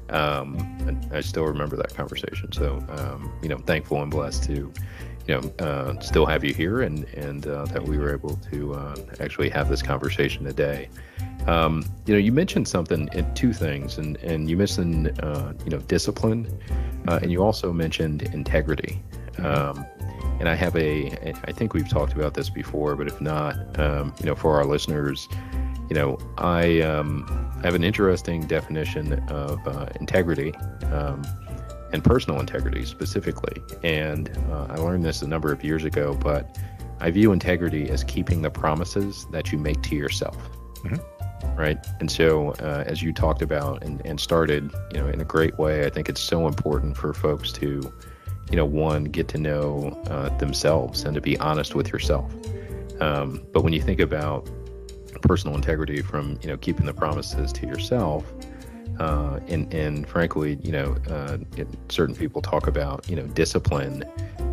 Um, 0.10 0.56
and 0.88 1.12
I 1.12 1.22
still 1.22 1.46
remember 1.46 1.76
that 1.78 1.96
conversation. 1.96 2.52
So 2.52 2.84
um, 2.90 3.34
you 3.42 3.50
know, 3.50 3.58
thankful 3.58 4.02
and 4.04 4.12
blessed 4.12 4.44
to 4.46 4.72
you 5.28 5.36
know, 5.36 5.66
uh, 5.66 6.00
still 6.00 6.26
have 6.26 6.44
you 6.44 6.54
here 6.54 6.82
and 6.82 7.06
and 7.16 7.48
uh, 7.48 7.66
that 7.66 7.84
we 7.84 7.98
were 7.98 8.14
able 8.14 8.38
to 8.52 8.74
uh, 8.74 8.96
actually 9.20 9.50
have 9.50 9.70
this 9.70 9.82
conversation 9.82 10.46
today. 10.46 10.90
Um, 11.48 11.86
you 12.06 12.14
know, 12.14 12.20
you 12.20 12.32
mentioned 12.32 12.68
something, 12.68 13.08
in 13.14 13.34
two 13.34 13.54
things, 13.54 13.98
and 13.98 14.18
and 14.18 14.50
you 14.50 14.58
mentioned 14.58 15.20
uh, 15.22 15.54
you 15.64 15.72
know 15.72 15.80
discipline, 15.80 16.48
uh, 17.08 17.20
and 17.22 17.32
you 17.32 17.44
also 17.44 17.74
mentioned 17.74 18.24
integrity. 18.24 19.02
Um, 19.40 19.86
and 20.40 20.50
I 20.50 20.56
have 20.56 20.76
a, 20.76 21.34
I 21.46 21.52
think 21.54 21.74
we've 21.74 21.88
talked 21.88 22.14
about 22.14 22.34
this 22.34 22.50
before, 22.50 22.96
but 22.96 23.08
if 23.08 23.22
not, 23.22 23.56
um, 23.80 24.14
you 24.20 24.26
know, 24.26 24.36
for 24.36 24.58
our 24.58 24.66
listeners, 24.66 25.30
you 25.90 25.96
know, 25.96 26.18
I 26.38 26.82
um, 26.82 27.26
I 27.60 27.66
have 27.66 27.76
an 27.76 27.84
interesting 27.84 28.46
definition 28.48 29.14
of 29.30 29.66
uh, 29.68 29.88
integrity. 30.00 30.54
And 31.96 32.04
personal 32.04 32.42
integrity 32.42 32.84
specifically. 32.84 33.64
And 33.82 34.30
uh, 34.52 34.68
I 34.70 34.76
learned 34.76 35.06
this 35.06 35.22
a 35.22 35.28
number 35.28 35.54
of 35.54 35.64
years 35.64 35.86
ago, 35.86 36.14
but 36.14 36.58
I 37.00 37.10
view 37.10 37.32
integrity 37.32 37.90
as 37.90 38.04
keeping 38.04 38.42
the 38.42 38.50
promises 38.50 39.26
that 39.32 39.54
you 39.54 39.58
make 39.58 39.82
to 39.84 39.96
yourself. 39.96 40.38
Mhm. 40.84 41.02
Right. 41.58 41.78
And 42.02 42.12
so, 42.12 42.50
uh, 42.60 42.84
as 42.86 43.02
you 43.02 43.14
talked 43.14 43.42
about 43.42 43.82
and, 43.82 44.06
and 44.06 44.20
started, 44.20 44.74
you 44.94 45.00
know, 45.00 45.08
in 45.08 45.22
a 45.22 45.24
great 45.24 45.58
way, 45.58 45.86
I 45.86 45.90
think 45.90 46.10
it's 46.10 46.20
so 46.20 46.48
important 46.48 46.98
for 46.98 47.14
folks 47.14 47.54
to, 47.54 47.94
you 48.52 48.58
know, 48.58 48.66
one, 48.66 49.06
get 49.06 49.30
to 49.30 49.38
know 49.38 49.98
uh, 50.10 50.38
themselves 50.38 51.06
and 51.06 51.16
to 51.16 51.22
be 51.22 51.38
honest 51.40 51.76
with 51.76 51.94
yourself. 51.94 52.30
Um, 53.00 53.42
but 53.54 53.64
when 53.64 53.72
you 53.72 53.82
think 53.82 54.02
about 54.02 54.50
personal 55.22 55.56
integrity 55.56 56.02
from, 56.02 56.38
you 56.42 56.50
know, 56.50 56.58
keeping 56.58 56.88
the 56.88 56.94
promises 56.94 57.54
to 57.54 57.66
yourself, 57.66 58.26
uh, 59.00 59.40
and 59.48 59.72
and 59.74 60.08
frankly, 60.08 60.58
you 60.62 60.72
know, 60.72 60.96
uh, 61.10 61.38
it, 61.58 61.68
certain 61.90 62.16
people 62.16 62.42
talk 62.42 62.68
about 62.68 63.08
you 63.10 63.16
know 63.16 63.28
discipline 63.28 64.04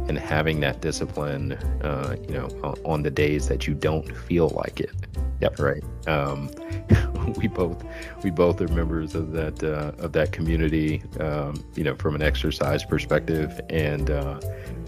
and 0.08 0.18
having 0.18 0.60
that 0.60 0.80
discipline, 0.80 1.52
uh, 1.82 2.16
you 2.28 2.34
know, 2.34 2.48
on, 2.64 2.74
on 2.84 3.02
the 3.02 3.10
days 3.10 3.48
that 3.48 3.66
you 3.66 3.74
don't 3.74 4.14
feel 4.16 4.48
like 4.50 4.80
it. 4.80 4.94
Yep. 5.40 5.58
Right. 5.58 5.84
Um, 6.06 6.50
we 7.36 7.48
both 7.48 7.84
we 8.22 8.30
both 8.30 8.60
are 8.60 8.68
members 8.68 9.14
of 9.14 9.32
that 9.32 9.62
uh, 9.62 9.92
of 10.02 10.12
that 10.12 10.32
community. 10.32 11.02
Um, 11.18 11.64
you 11.74 11.84
know, 11.84 11.94
from 11.96 12.14
an 12.14 12.22
exercise 12.22 12.84
perspective, 12.84 13.60
and 13.68 14.10
uh, 14.10 14.40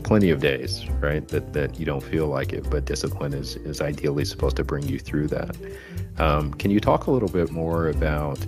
plenty 0.04 0.30
of 0.30 0.40
days, 0.40 0.88
right, 1.00 1.26
that 1.28 1.52
that 1.52 1.78
you 1.78 1.86
don't 1.86 2.02
feel 2.02 2.28
like 2.28 2.52
it, 2.52 2.68
but 2.70 2.84
discipline 2.84 3.34
is 3.34 3.56
is 3.56 3.80
ideally 3.80 4.24
supposed 4.24 4.56
to 4.56 4.64
bring 4.64 4.86
you 4.88 4.98
through 4.98 5.28
that. 5.28 5.56
Um, 6.18 6.54
can 6.54 6.70
you 6.70 6.80
talk 6.80 7.06
a 7.06 7.10
little 7.10 7.28
bit 7.28 7.50
more 7.50 7.88
about? 7.88 8.38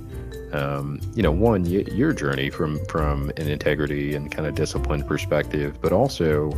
Um, 0.53 1.01
you 1.15 1.23
know, 1.23 1.33
one 1.33 1.63
y- 1.63 1.85
your 1.93 2.13
journey 2.13 2.51
from 2.51 2.85
from 2.87 3.31
an 3.37 3.49
integrity 3.49 4.15
and 4.15 4.31
kind 4.31 4.47
of 4.47 4.55
discipline 4.55 5.03
perspective, 5.05 5.79
but 5.81 5.93
also 5.93 6.51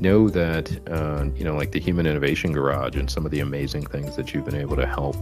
know 0.00 0.28
that 0.28 0.70
uh, 0.90 1.24
you 1.36 1.44
know, 1.44 1.54
like 1.54 1.72
the 1.72 1.80
Human 1.80 2.06
Innovation 2.06 2.52
Garage 2.52 2.96
and 2.96 3.10
some 3.10 3.24
of 3.24 3.30
the 3.30 3.40
amazing 3.40 3.86
things 3.86 4.16
that 4.16 4.34
you've 4.34 4.44
been 4.44 4.54
able 4.54 4.76
to 4.76 4.86
help 4.86 5.16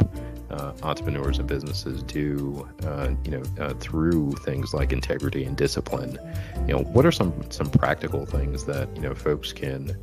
uh, 0.50 0.72
entrepreneurs 0.82 1.38
and 1.38 1.48
businesses 1.48 2.02
do, 2.02 2.68
uh, 2.84 3.10
you 3.24 3.30
know, 3.30 3.42
uh, 3.58 3.74
through 3.74 4.32
things 4.44 4.74
like 4.74 4.92
integrity 4.92 5.44
and 5.44 5.56
discipline. 5.56 6.18
You 6.66 6.74
know, 6.74 6.80
what 6.80 7.06
are 7.06 7.12
some 7.12 7.32
some 7.50 7.70
practical 7.70 8.26
things 8.26 8.64
that 8.66 8.94
you 8.94 9.02
know 9.02 9.14
folks 9.14 9.52
can, 9.52 9.96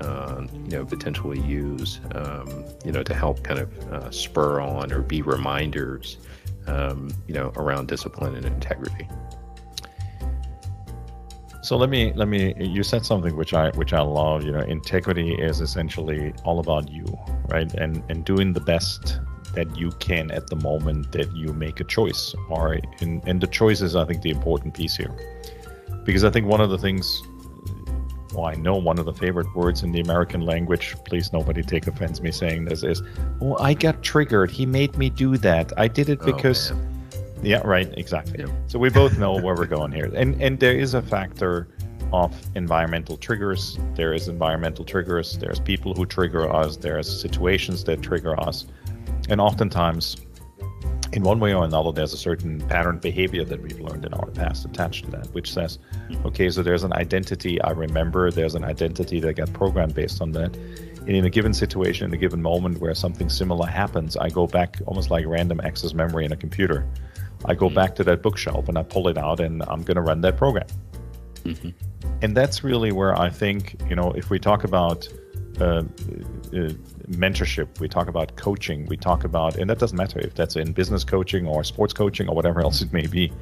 uh, 0.00 0.46
you 0.52 0.70
know, 0.70 0.84
potentially 0.84 1.40
use, 1.40 2.00
um, 2.14 2.64
you 2.84 2.92
know, 2.92 3.02
to 3.02 3.14
help 3.14 3.42
kind 3.44 3.60
of 3.60 3.92
uh, 3.92 4.10
spur 4.10 4.60
on 4.60 4.92
or 4.92 5.00
be 5.00 5.22
reminders, 5.22 6.18
um, 6.66 7.10
you 7.26 7.34
know, 7.34 7.52
around 7.56 7.88
discipline 7.88 8.34
and 8.34 8.44
integrity. 8.44 9.08
So 11.62 11.78
let 11.78 11.88
me 11.88 12.12
let 12.14 12.28
me 12.28 12.54
you 12.58 12.82
said 12.82 13.06
something 13.06 13.36
which 13.36 13.54
I 13.54 13.70
which 13.70 13.94
I 13.94 14.02
love, 14.02 14.44
you 14.44 14.52
know, 14.52 14.60
integrity 14.60 15.32
is 15.32 15.62
essentially 15.62 16.34
all 16.44 16.60
about 16.60 16.90
you, 16.90 17.06
right? 17.48 17.72
And 17.74 18.02
and 18.10 18.22
doing 18.24 18.52
the 18.52 18.60
best 18.60 19.18
that 19.54 19.74
you 19.76 19.90
can 19.92 20.30
at 20.30 20.48
the 20.48 20.56
moment 20.56 21.12
that 21.12 21.34
you 21.34 21.54
make 21.54 21.80
a 21.80 21.84
choice. 21.84 22.34
Or 22.50 22.78
and 23.00 23.26
and 23.26 23.40
the 23.40 23.46
choice 23.46 23.80
is 23.80 23.96
I 23.96 24.04
think 24.04 24.20
the 24.20 24.30
important 24.30 24.74
piece 24.74 24.94
here. 24.94 25.16
Because 26.04 26.22
I 26.22 26.28
think 26.28 26.46
one 26.46 26.60
of 26.60 26.68
the 26.68 26.76
things 26.76 27.22
well, 28.34 28.46
I 28.46 28.54
know 28.54 28.76
one 28.76 28.98
of 28.98 29.06
the 29.06 29.14
favorite 29.14 29.54
words 29.54 29.82
in 29.82 29.92
the 29.92 30.00
American 30.00 30.42
language, 30.42 30.96
please 31.04 31.32
nobody 31.32 31.62
take 31.62 31.86
offense 31.86 32.20
me 32.20 32.30
saying 32.30 32.64
this 32.64 32.82
is, 32.82 33.02
oh, 33.40 33.56
I 33.58 33.74
got 33.74 34.02
triggered. 34.02 34.50
He 34.50 34.66
made 34.66 34.96
me 34.96 35.10
do 35.10 35.36
that. 35.38 35.72
I 35.78 35.88
did 35.88 36.08
it 36.08 36.18
oh, 36.22 36.26
because 36.26 36.72
oh, 36.72 36.78
yeah, 37.42 37.60
right, 37.64 37.92
exactly. 37.96 38.40
Yep. 38.40 38.50
So 38.66 38.78
we 38.78 38.90
both 38.90 39.18
know 39.18 39.34
where 39.34 39.54
we're 39.54 39.66
going 39.66 39.92
here. 39.92 40.10
And 40.14 40.40
and 40.42 40.58
there 40.58 40.76
is 40.76 40.94
a 40.94 41.02
factor 41.02 41.68
of 42.12 42.34
environmental 42.54 43.16
triggers. 43.16 43.78
There 43.94 44.12
is 44.12 44.28
environmental 44.28 44.84
triggers. 44.84 45.38
There's 45.38 45.60
people 45.60 45.94
who 45.94 46.06
trigger 46.06 46.50
us. 46.50 46.76
There's 46.76 47.08
situations 47.20 47.84
that 47.84 48.02
trigger 48.02 48.38
us. 48.40 48.66
And 49.28 49.40
oftentimes, 49.40 50.16
in 51.14 51.22
one 51.22 51.38
way 51.38 51.54
or 51.54 51.64
another, 51.64 51.92
there's 51.92 52.12
a 52.12 52.16
certain 52.16 52.60
pattern 52.66 52.98
behavior 52.98 53.44
that 53.44 53.62
we've 53.62 53.78
learned 53.78 54.04
in 54.04 54.12
our 54.14 54.26
past 54.32 54.64
attached 54.64 55.04
to 55.04 55.10
that, 55.12 55.26
which 55.28 55.52
says, 55.52 55.78
okay, 56.24 56.50
so 56.50 56.60
there's 56.60 56.82
an 56.82 56.92
identity 56.92 57.62
I 57.62 57.70
remember, 57.70 58.32
there's 58.32 58.56
an 58.56 58.64
identity 58.64 59.20
that 59.20 59.34
got 59.34 59.52
programmed 59.52 59.94
based 59.94 60.20
on 60.20 60.32
that. 60.32 60.56
And 60.56 61.10
in 61.10 61.24
a 61.24 61.30
given 61.30 61.54
situation, 61.54 62.06
in 62.06 62.14
a 62.14 62.16
given 62.16 62.42
moment 62.42 62.80
where 62.80 62.94
something 62.94 63.28
similar 63.28 63.66
happens, 63.66 64.16
I 64.16 64.28
go 64.28 64.48
back 64.48 64.78
almost 64.86 65.08
like 65.08 65.24
random 65.24 65.60
access 65.62 65.94
memory 65.94 66.24
in 66.24 66.32
a 66.32 66.36
computer. 66.36 66.84
I 67.44 67.54
go 67.54 67.66
mm-hmm. 67.66 67.76
back 67.76 67.94
to 67.96 68.04
that 68.04 68.20
bookshelf 68.20 68.68
and 68.68 68.76
I 68.76 68.82
pull 68.82 69.06
it 69.06 69.16
out 69.16 69.38
and 69.38 69.62
I'm 69.68 69.82
going 69.82 69.96
to 69.96 70.02
run 70.02 70.20
that 70.22 70.36
program. 70.36 70.66
Mm-hmm. 71.44 71.70
And 72.22 72.36
that's 72.36 72.64
really 72.64 72.90
where 72.90 73.16
I 73.16 73.30
think, 73.30 73.76
you 73.88 73.94
know, 73.94 74.10
if 74.12 74.30
we 74.30 74.40
talk 74.40 74.64
about 74.64 75.06
uh, 75.60 75.64
uh, 75.64 75.82
mentorship, 77.08 77.80
we 77.80 77.88
talk 77.88 78.08
about 78.08 78.36
coaching, 78.36 78.86
we 78.86 78.96
talk 78.96 79.24
about, 79.24 79.56
and 79.56 79.68
that 79.70 79.78
doesn't 79.78 79.96
matter 79.96 80.18
if 80.20 80.34
that's 80.34 80.56
in 80.56 80.72
business 80.72 81.04
coaching 81.04 81.46
or 81.46 81.64
sports 81.64 81.92
coaching 81.92 82.28
or 82.28 82.34
whatever 82.34 82.60
else 82.60 82.82
it 82.82 82.92
may 82.92 83.06
be. 83.06 83.32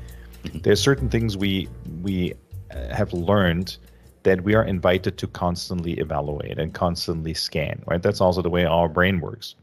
There 0.62 0.72
are 0.72 0.76
certain 0.76 1.08
things 1.08 1.36
we 1.36 1.68
we 2.02 2.34
uh, 2.70 2.94
have 2.94 3.12
learned 3.12 3.76
that 4.24 4.42
we 4.42 4.54
are 4.54 4.64
invited 4.64 5.18
to 5.18 5.26
constantly 5.26 5.94
evaluate 5.94 6.58
and 6.58 6.72
constantly 6.72 7.34
scan. 7.34 7.82
Right? 7.86 8.02
That's 8.02 8.20
also 8.20 8.42
the 8.42 8.50
way 8.50 8.64
our 8.64 8.88
brain 8.88 9.20
works. 9.20 9.56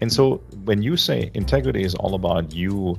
And 0.00 0.12
so 0.12 0.42
when 0.64 0.82
you 0.82 0.96
say 0.96 1.30
integrity 1.34 1.84
is 1.84 1.94
all 1.94 2.14
about 2.14 2.52
you 2.52 2.98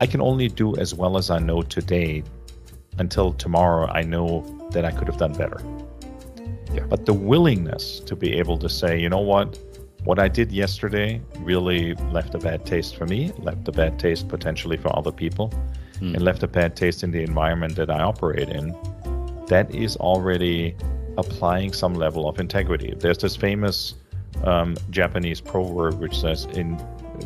I 0.00 0.06
can 0.06 0.20
only 0.20 0.48
do 0.48 0.76
as 0.76 0.94
well 0.94 1.16
as 1.16 1.30
I 1.30 1.38
know 1.38 1.62
today 1.62 2.22
until 2.98 3.32
tomorrow 3.32 3.86
I 3.86 4.02
know 4.02 4.44
that 4.72 4.84
I 4.84 4.90
could 4.90 5.08
have 5.08 5.16
done 5.16 5.32
better. 5.32 5.58
Yeah. 6.76 6.84
But 6.88 7.06
the 7.06 7.14
willingness 7.14 8.00
to 8.00 8.14
be 8.14 8.34
able 8.34 8.58
to 8.58 8.68
say, 8.68 9.00
you 9.00 9.08
know 9.08 9.20
what, 9.20 9.58
what 10.04 10.18
I 10.18 10.28
did 10.28 10.52
yesterday 10.52 11.20
really 11.38 11.94
left 12.12 12.34
a 12.34 12.38
bad 12.38 12.64
taste 12.66 12.96
for 12.96 13.06
me, 13.06 13.32
left 13.38 13.66
a 13.66 13.72
bad 13.72 13.98
taste 13.98 14.28
potentially 14.28 14.76
for 14.76 14.96
other 14.96 15.10
people, 15.10 15.52
mm. 16.00 16.14
and 16.14 16.22
left 16.22 16.42
a 16.42 16.48
bad 16.48 16.76
taste 16.76 17.02
in 17.02 17.10
the 17.10 17.22
environment 17.22 17.76
that 17.76 17.90
I 17.90 18.00
operate 18.00 18.48
in. 18.48 18.76
That 19.48 19.74
is 19.74 19.96
already 19.96 20.76
applying 21.18 21.72
some 21.72 21.94
level 21.94 22.28
of 22.28 22.38
integrity. 22.38 22.94
There's 22.96 23.18
this 23.18 23.36
famous 23.36 23.94
um, 24.44 24.76
Japanese 24.90 25.40
proverb 25.40 25.98
which 25.98 26.20
says, 26.20 26.44
in 26.52 26.78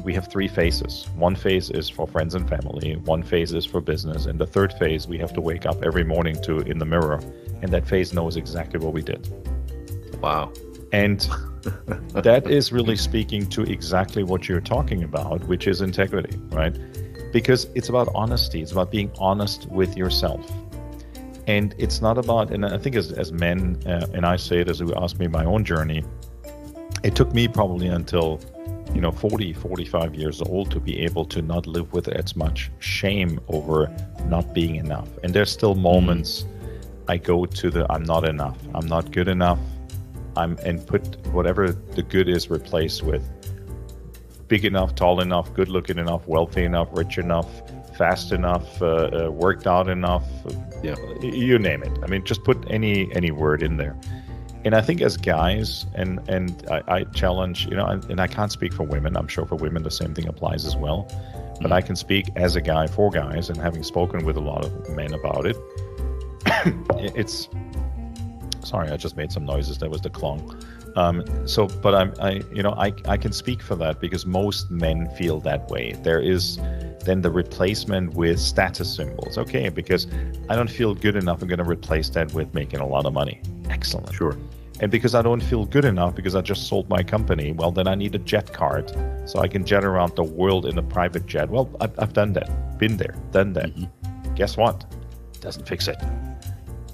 we 0.04 0.14
have 0.14 0.28
three 0.28 0.48
phases. 0.48 1.08
One 1.16 1.34
phase 1.34 1.68
is 1.70 1.88
for 1.90 2.06
friends 2.06 2.34
and 2.36 2.48
family, 2.48 2.94
one 3.04 3.24
phase 3.24 3.52
is 3.52 3.66
for 3.66 3.80
business, 3.80 4.26
and 4.26 4.38
the 4.38 4.46
third 4.46 4.72
phase 4.74 5.08
we 5.08 5.18
have 5.18 5.32
to 5.34 5.40
wake 5.40 5.66
up 5.66 5.82
every 5.82 6.04
morning 6.04 6.40
to 6.42 6.58
in 6.60 6.78
the 6.78 6.84
mirror, 6.84 7.20
and 7.62 7.72
that 7.72 7.86
phase 7.86 8.12
knows 8.12 8.36
exactly 8.36 8.78
what 8.78 8.92
we 8.92 9.02
did. 9.02 9.28
Wow. 10.20 10.52
And 10.92 11.20
that 12.12 12.50
is 12.50 12.72
really 12.72 12.96
speaking 12.96 13.48
to 13.50 13.62
exactly 13.62 14.22
what 14.22 14.48
you're 14.48 14.60
talking 14.60 15.02
about, 15.02 15.44
which 15.44 15.66
is 15.66 15.80
integrity, 15.80 16.38
right? 16.50 16.76
Because 17.32 17.66
it's 17.74 17.88
about 17.88 18.08
honesty, 18.14 18.60
it's 18.62 18.72
about 18.72 18.90
being 18.90 19.10
honest 19.18 19.68
with 19.70 19.96
yourself. 19.96 20.50
And 21.46 21.74
it's 21.78 22.00
not 22.00 22.18
about, 22.18 22.50
and 22.50 22.64
I 22.66 22.78
think 22.78 22.96
as, 22.96 23.12
as 23.12 23.32
men, 23.32 23.80
uh, 23.86 24.06
and 24.12 24.24
I 24.24 24.36
say 24.36 24.60
it 24.60 24.68
as 24.68 24.80
you 24.80 24.92
ask 24.96 25.18
me 25.18 25.26
my 25.26 25.44
own 25.44 25.64
journey, 25.64 26.04
it 27.02 27.14
took 27.14 27.32
me 27.32 27.48
probably 27.48 27.88
until 27.88 28.40
you 28.94 29.00
know 29.00 29.12
40 29.12 29.52
45 29.52 30.16
years 30.16 30.42
old 30.42 30.70
to 30.72 30.80
be 30.80 30.98
able 30.98 31.24
to 31.26 31.40
not 31.42 31.66
live 31.66 31.92
with 31.92 32.08
as 32.08 32.34
much 32.34 32.72
shame 32.80 33.40
over 33.48 33.88
not 34.24 34.52
being 34.52 34.74
enough 34.76 35.08
and 35.22 35.32
there's 35.32 35.50
still 35.50 35.76
moments 35.76 36.42
mm. 36.42 36.59
I 37.10 37.16
go 37.16 37.44
to 37.44 37.70
the 37.70 37.90
i'm 37.92 38.02
not 38.02 38.24
enough 38.28 38.58
i'm 38.74 38.86
not 38.86 39.10
good 39.12 39.28
enough 39.28 39.58
i'm 40.36 40.56
and 40.64 40.86
put 40.86 41.16
whatever 41.28 41.72
the 41.72 42.02
good 42.02 42.28
is 42.28 42.50
replaced 42.50 43.02
with 43.02 43.22
big 44.48 44.64
enough 44.64 44.94
tall 44.94 45.20
enough 45.20 45.52
good 45.54 45.68
looking 45.68 45.98
enough 45.98 46.26
wealthy 46.26 46.64
enough 46.64 46.88
rich 46.92 47.18
enough 47.18 47.48
fast 47.96 48.32
enough 48.32 48.80
uh, 48.80 48.86
uh, 48.86 49.30
worked 49.30 49.66
out 49.66 49.88
enough 49.88 50.26
yeah 50.82 50.96
you 51.20 51.58
name 51.58 51.82
it 51.82 51.92
i 52.02 52.06
mean 52.06 52.24
just 52.24 52.42
put 52.44 52.58
any 52.70 53.12
any 53.14 53.30
word 53.30 53.62
in 53.62 53.76
there 53.76 53.96
and 54.64 54.74
I 54.74 54.82
think 54.82 55.00
as 55.00 55.16
guys, 55.16 55.86
and 55.94 56.20
and 56.28 56.64
I, 56.70 56.82
I 56.86 57.04
challenge, 57.04 57.66
you 57.66 57.76
know, 57.76 57.86
and, 57.86 58.04
and, 58.10 58.20
I 58.20 58.26
can't 58.26 58.52
speak 58.52 58.74
for 58.74 58.82
women. 58.82 59.16
I'm 59.16 59.28
sure 59.28 59.46
for 59.46 59.54
women 59.54 59.82
the 59.82 59.90
same 59.90 60.14
thing 60.14 60.28
applies 60.28 60.66
as 60.66 60.76
well. 60.76 61.06
But 61.08 61.64
mm-hmm. 61.64 61.72
I 61.72 61.80
can 61.80 61.96
speak 61.96 62.26
as 62.36 62.56
a 62.56 62.60
guy 62.60 62.86
for 62.86 63.10
guys, 63.10 63.48
and 63.48 63.58
having 63.58 63.82
spoken 63.82 64.24
with 64.24 64.36
a 64.36 64.40
lot 64.40 64.64
of 64.64 64.90
men 64.90 65.14
about 65.14 65.46
it, 65.46 65.56
it's. 67.16 67.48
Sorry, 68.62 68.90
I 68.90 68.96
just 68.96 69.16
made 69.16 69.32
some 69.32 69.44
noises. 69.44 69.78
That 69.78 69.90
was 69.90 70.00
the 70.02 70.10
clong. 70.10 70.62
Um, 70.96 71.24
so, 71.46 71.66
but 71.66 71.94
I'm, 71.94 72.12
I, 72.20 72.42
you 72.52 72.62
know, 72.62 72.72
I, 72.72 72.92
I 73.06 73.16
can 73.16 73.32
speak 73.32 73.62
for 73.62 73.74
that 73.76 74.00
because 74.00 74.26
most 74.26 74.70
men 74.70 75.08
feel 75.16 75.40
that 75.40 75.68
way. 75.70 75.92
There 76.02 76.20
is 76.20 76.58
then 77.04 77.22
the 77.22 77.30
replacement 77.30 78.14
with 78.14 78.38
status 78.38 78.94
symbols. 78.94 79.38
Okay, 79.38 79.68
because 79.68 80.06
I 80.48 80.56
don't 80.56 80.70
feel 80.70 80.94
good 80.94 81.16
enough, 81.16 81.42
I'm 81.42 81.48
going 81.48 81.58
to 81.58 81.64
replace 81.64 82.10
that 82.10 82.32
with 82.34 82.52
making 82.54 82.80
a 82.80 82.86
lot 82.86 83.06
of 83.06 83.12
money. 83.12 83.40
Excellent. 83.70 84.12
Sure. 84.14 84.36
And 84.80 84.90
because 84.90 85.14
I 85.14 85.20
don't 85.20 85.42
feel 85.42 85.66
good 85.66 85.84
enough 85.84 86.14
because 86.14 86.34
I 86.34 86.40
just 86.40 86.66
sold 86.66 86.88
my 86.88 87.02
company, 87.02 87.52
well, 87.52 87.70
then 87.70 87.86
I 87.86 87.94
need 87.94 88.14
a 88.14 88.18
jet 88.18 88.52
card 88.52 88.90
so 89.26 89.40
I 89.40 89.48
can 89.48 89.64
jet 89.64 89.84
around 89.84 90.16
the 90.16 90.24
world 90.24 90.64
in 90.64 90.78
a 90.78 90.82
private 90.82 91.26
jet. 91.26 91.50
Well, 91.50 91.70
I've, 91.80 91.98
I've 91.98 92.12
done 92.14 92.32
that, 92.34 92.78
been 92.78 92.96
there, 92.96 93.14
done 93.30 93.52
that. 93.54 93.74
Mm-hmm. 93.76 94.34
Guess 94.34 94.56
what? 94.56 94.86
Doesn't 95.40 95.68
fix 95.68 95.86
it. 95.86 95.98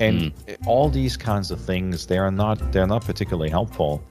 And 0.00 0.34
mm. 0.34 0.66
all 0.66 0.88
these 0.88 1.16
kinds 1.16 1.50
of 1.50 1.60
things, 1.60 2.06
they 2.06 2.18
are 2.18 2.30
not 2.30 2.72
they're 2.72 2.86
not 2.86 3.04
particularly 3.04 3.50
helpful. 3.50 4.02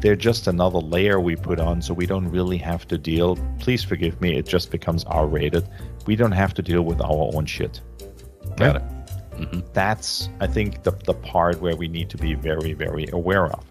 They're 0.00 0.16
just 0.16 0.48
another 0.48 0.78
layer 0.78 1.20
we 1.20 1.36
put 1.36 1.60
on 1.60 1.80
so 1.80 1.94
we 1.94 2.06
don't 2.06 2.28
really 2.28 2.58
have 2.58 2.88
to 2.88 2.98
deal. 2.98 3.36
Please 3.60 3.84
forgive 3.84 4.20
me, 4.20 4.36
it 4.36 4.46
just 4.46 4.70
becomes 4.70 5.04
R 5.04 5.26
rated. 5.26 5.68
We 6.06 6.16
don't 6.16 6.32
have 6.32 6.54
to 6.54 6.62
deal 6.62 6.82
with 6.82 7.00
our 7.00 7.30
own 7.34 7.46
shit. 7.46 7.80
Got 8.56 8.76
it. 8.76 8.82
Mm-hmm. 9.36 9.60
That's, 9.72 10.28
I 10.40 10.46
think, 10.46 10.82
the, 10.82 10.90
the 10.90 11.14
part 11.14 11.60
where 11.60 11.76
we 11.76 11.88
need 11.88 12.10
to 12.10 12.16
be 12.16 12.34
very, 12.34 12.72
very 12.72 13.06
aware 13.12 13.46
of. 13.46 13.64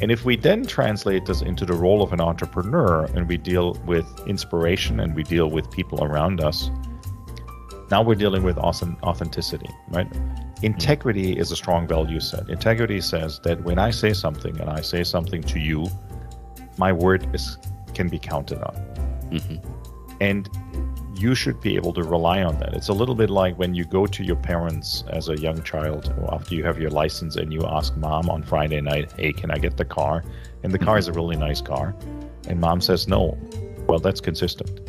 And 0.00 0.10
if 0.10 0.24
we 0.24 0.36
then 0.36 0.64
translate 0.64 1.26
this 1.26 1.42
into 1.42 1.66
the 1.66 1.74
role 1.74 2.02
of 2.02 2.14
an 2.14 2.20
entrepreneur 2.20 3.04
and 3.14 3.28
we 3.28 3.36
deal 3.36 3.74
with 3.84 4.06
inspiration 4.26 4.98
and 4.98 5.14
we 5.14 5.22
deal 5.22 5.50
with 5.50 5.70
people 5.70 6.02
around 6.02 6.40
us, 6.40 6.70
now 7.90 8.02
we're 8.02 8.14
dealing 8.14 8.42
with 8.42 8.56
awesome 8.56 8.96
authenticity, 9.02 9.68
right? 9.88 10.06
Integrity 10.62 11.38
is 11.38 11.50
a 11.52 11.56
strong 11.56 11.86
value 11.86 12.20
set. 12.20 12.48
Integrity 12.50 13.00
says 13.00 13.40
that 13.44 13.62
when 13.62 13.78
I 13.78 13.90
say 13.90 14.12
something 14.12 14.60
and 14.60 14.68
I 14.68 14.82
say 14.82 15.02
something 15.04 15.42
to 15.44 15.58
you, 15.58 15.86
my 16.76 16.92
word 16.92 17.34
is 17.34 17.58
can 17.94 18.08
be 18.08 18.18
counted 18.18 18.62
on. 18.62 18.74
Mm-hmm. 19.30 19.56
And 20.20 20.48
you 21.16 21.34
should 21.34 21.60
be 21.60 21.76
able 21.76 21.92
to 21.92 22.02
rely 22.02 22.42
on 22.42 22.58
that. 22.60 22.72
It's 22.74 22.88
a 22.88 22.92
little 22.92 23.14
bit 23.14 23.30
like 23.30 23.58
when 23.58 23.74
you 23.74 23.84
go 23.84 24.06
to 24.06 24.24
your 24.24 24.36
parents 24.36 25.04
as 25.08 25.28
a 25.28 25.36
young 25.36 25.62
child 25.62 26.14
after 26.30 26.54
you 26.54 26.64
have 26.64 26.78
your 26.78 26.90
license 26.90 27.36
and 27.36 27.52
you 27.52 27.62
ask 27.66 27.94
mom 27.96 28.30
on 28.30 28.42
Friday 28.42 28.80
night, 28.80 29.12
hey, 29.12 29.32
can 29.32 29.50
I 29.50 29.58
get 29.58 29.76
the 29.76 29.84
car? 29.84 30.24
And 30.62 30.72
the 30.72 30.78
car 30.78 30.96
is 30.98 31.08
a 31.08 31.12
really 31.12 31.36
nice 31.36 31.60
car. 31.60 31.94
And 32.48 32.60
mom 32.60 32.80
says 32.80 33.06
no. 33.06 33.36
Well, 33.86 33.98
that's 33.98 34.20
consistent 34.20 34.80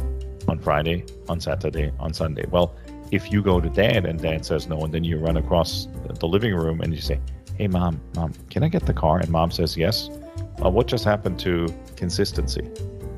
on 0.47 0.59
Friday, 0.59 1.05
on 1.27 1.39
Saturday, 1.41 1.91
on 1.99 2.13
Sunday. 2.13 2.45
Well, 2.49 2.75
if 3.11 3.31
you 3.31 3.41
go 3.41 3.59
to 3.59 3.69
dad 3.69 4.05
and 4.05 4.21
dad 4.21 4.45
says 4.45 4.67
no, 4.67 4.79
and 4.79 4.93
then 4.93 5.03
you 5.03 5.17
run 5.17 5.37
across 5.37 5.87
the 6.19 6.27
living 6.27 6.55
room 6.55 6.81
and 6.81 6.93
you 6.93 7.01
say, 7.01 7.19
"Hey, 7.57 7.67
mom, 7.67 7.99
mom, 8.15 8.33
can 8.49 8.63
I 8.63 8.69
get 8.69 8.85
the 8.85 8.93
car?" 8.93 9.19
And 9.19 9.29
mom 9.29 9.51
says, 9.51 9.77
"Yes." 9.77 10.09
Well, 10.59 10.71
what 10.71 10.87
just 10.87 11.05
happened 11.05 11.39
to 11.39 11.67
consistency? 11.95 12.63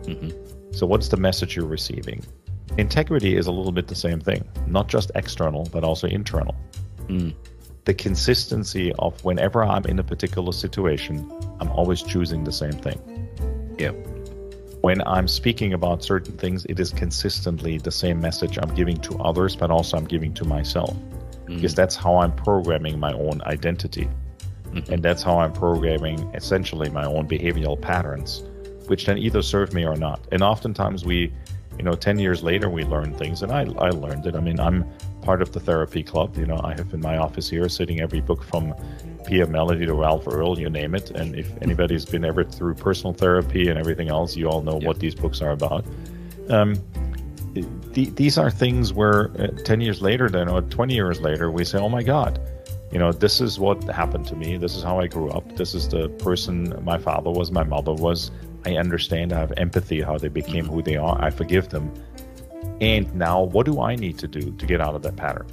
hmm 0.05 0.29
So, 0.71 0.87
what's 0.87 1.09
the 1.09 1.17
message 1.17 1.55
you're 1.55 1.67
receiving? 1.67 2.23
Integrity 2.77 3.35
is 3.35 3.45
a 3.45 3.51
little 3.51 3.71
bit 3.71 3.87
the 3.87 3.95
same 3.95 4.19
thing, 4.19 4.43
not 4.67 4.87
just 4.87 5.11
external, 5.15 5.67
but 5.71 5.83
also 5.83 6.07
internal. 6.07 6.55
Mm. 7.07 7.35
The 7.85 7.93
consistency 7.93 8.93
of 8.97 9.23
whenever 9.23 9.63
I'm 9.63 9.85
in 9.85 9.99
a 9.99 10.03
particular 10.03 10.53
situation, 10.53 11.29
I'm 11.59 11.69
always 11.69 12.01
choosing 12.01 12.43
the 12.43 12.51
same 12.51 12.71
thing. 12.71 12.99
Yeah. 13.77 13.91
When 14.83 15.01
I'm 15.07 15.29
speaking 15.29 15.71
about 15.71 16.03
certain 16.03 16.35
things, 16.35 16.65
it 16.65 16.77
is 16.77 16.91
consistently 16.91 17.77
the 17.77 17.89
same 17.89 18.19
message 18.19 18.59
I'm 18.61 18.75
giving 18.75 18.97
to 18.97 19.17
others, 19.19 19.55
but 19.55 19.71
also 19.71 19.95
I'm 19.95 20.03
giving 20.03 20.33
to 20.33 20.43
myself. 20.43 20.93
Mm. 21.45 21.55
Because 21.55 21.73
that's 21.73 21.95
how 21.95 22.17
I'm 22.17 22.35
programming 22.35 22.99
my 22.99 23.13
own 23.13 23.41
identity. 23.43 24.09
Mhm. 24.73 24.89
And 24.89 25.01
that's 25.01 25.23
how 25.23 25.39
I'm 25.39 25.53
programming 25.53 26.29
essentially 26.33 26.89
my 26.89 27.05
own 27.05 27.29
behavioral 27.29 27.79
patterns, 27.79 28.43
which 28.87 29.05
then 29.05 29.17
either 29.17 29.41
serve 29.41 29.73
me 29.73 29.85
or 29.85 29.95
not. 29.95 30.19
And 30.33 30.43
oftentimes 30.43 31.05
we, 31.05 31.31
you 31.77 31.83
know, 31.85 31.93
10 31.93 32.19
years 32.19 32.43
later, 32.43 32.69
we 32.69 32.83
learn 32.83 33.13
things, 33.13 33.41
and 33.41 33.53
I, 33.53 33.61
I 33.77 33.91
learned 33.91 34.25
it. 34.25 34.35
I 34.35 34.41
mean, 34.41 34.59
I'm 34.59 34.83
part 35.23 35.41
of 35.41 35.51
the 35.51 35.59
therapy 35.59 36.03
club. 36.03 36.37
You 36.37 36.45
know, 36.45 36.59
I 36.63 36.73
have 36.75 36.93
in 36.93 37.01
my 37.01 37.17
office 37.17 37.49
here 37.49 37.67
sitting 37.69 38.01
every 38.01 38.21
book 38.21 38.43
from 38.43 38.73
Pia 39.25 39.47
Mellody 39.47 39.85
to 39.85 39.93
Ralph 39.93 40.27
Earl, 40.27 40.59
you 40.59 40.69
name 40.69 40.95
it. 40.95 41.11
And 41.11 41.35
if 41.35 41.49
anybody's 41.61 42.05
been 42.05 42.25
ever 42.25 42.43
through 42.43 42.75
personal 42.75 43.13
therapy 43.13 43.69
and 43.69 43.79
everything 43.79 44.09
else, 44.09 44.35
you 44.35 44.49
all 44.49 44.61
know 44.61 44.75
what 44.75 44.99
these 44.99 45.15
books 45.15 45.41
are 45.41 45.51
about. 45.51 45.85
Um, 46.49 46.75
the, 47.53 48.09
these 48.09 48.37
are 48.37 48.49
things 48.49 48.93
where 48.93 49.31
uh, 49.39 49.47
10 49.63 49.81
years 49.81 50.01
later, 50.01 50.29
then, 50.29 50.49
or 50.49 50.61
20 50.61 50.93
years 50.93 51.21
later, 51.21 51.51
we 51.51 51.63
say, 51.63 51.77
oh 51.77 51.89
my 51.89 52.03
God, 52.03 52.41
you 52.91 52.99
know, 52.99 53.11
this 53.11 53.41
is 53.41 53.59
what 53.59 53.83
happened 53.85 54.27
to 54.27 54.35
me. 54.35 54.57
This 54.57 54.75
is 54.75 54.83
how 54.83 54.99
I 54.99 55.07
grew 55.07 55.29
up. 55.29 55.55
This 55.55 55.73
is 55.73 55.87
the 55.87 56.09
person 56.09 56.77
my 56.83 56.97
father 56.97 57.31
was, 57.31 57.51
my 57.51 57.63
mother 57.63 57.93
was. 57.93 58.31
I 58.65 58.77
understand. 58.77 59.33
I 59.33 59.39
have 59.39 59.53
empathy 59.57 60.01
how 60.01 60.17
they 60.17 60.29
became 60.29 60.65
who 60.65 60.81
they 60.81 60.95
are. 60.95 61.21
I 61.21 61.29
forgive 61.29 61.69
them. 61.69 61.91
And 62.83 63.13
now, 63.15 63.41
what 63.55 63.65
do 63.65 63.79
I 63.81 63.95
need 63.95 64.17
to 64.19 64.27
do 64.27 64.51
to 64.51 64.65
get 64.65 64.81
out 64.81 64.93
of 64.93 65.01
that 65.03 65.15
pattern? 65.15 65.47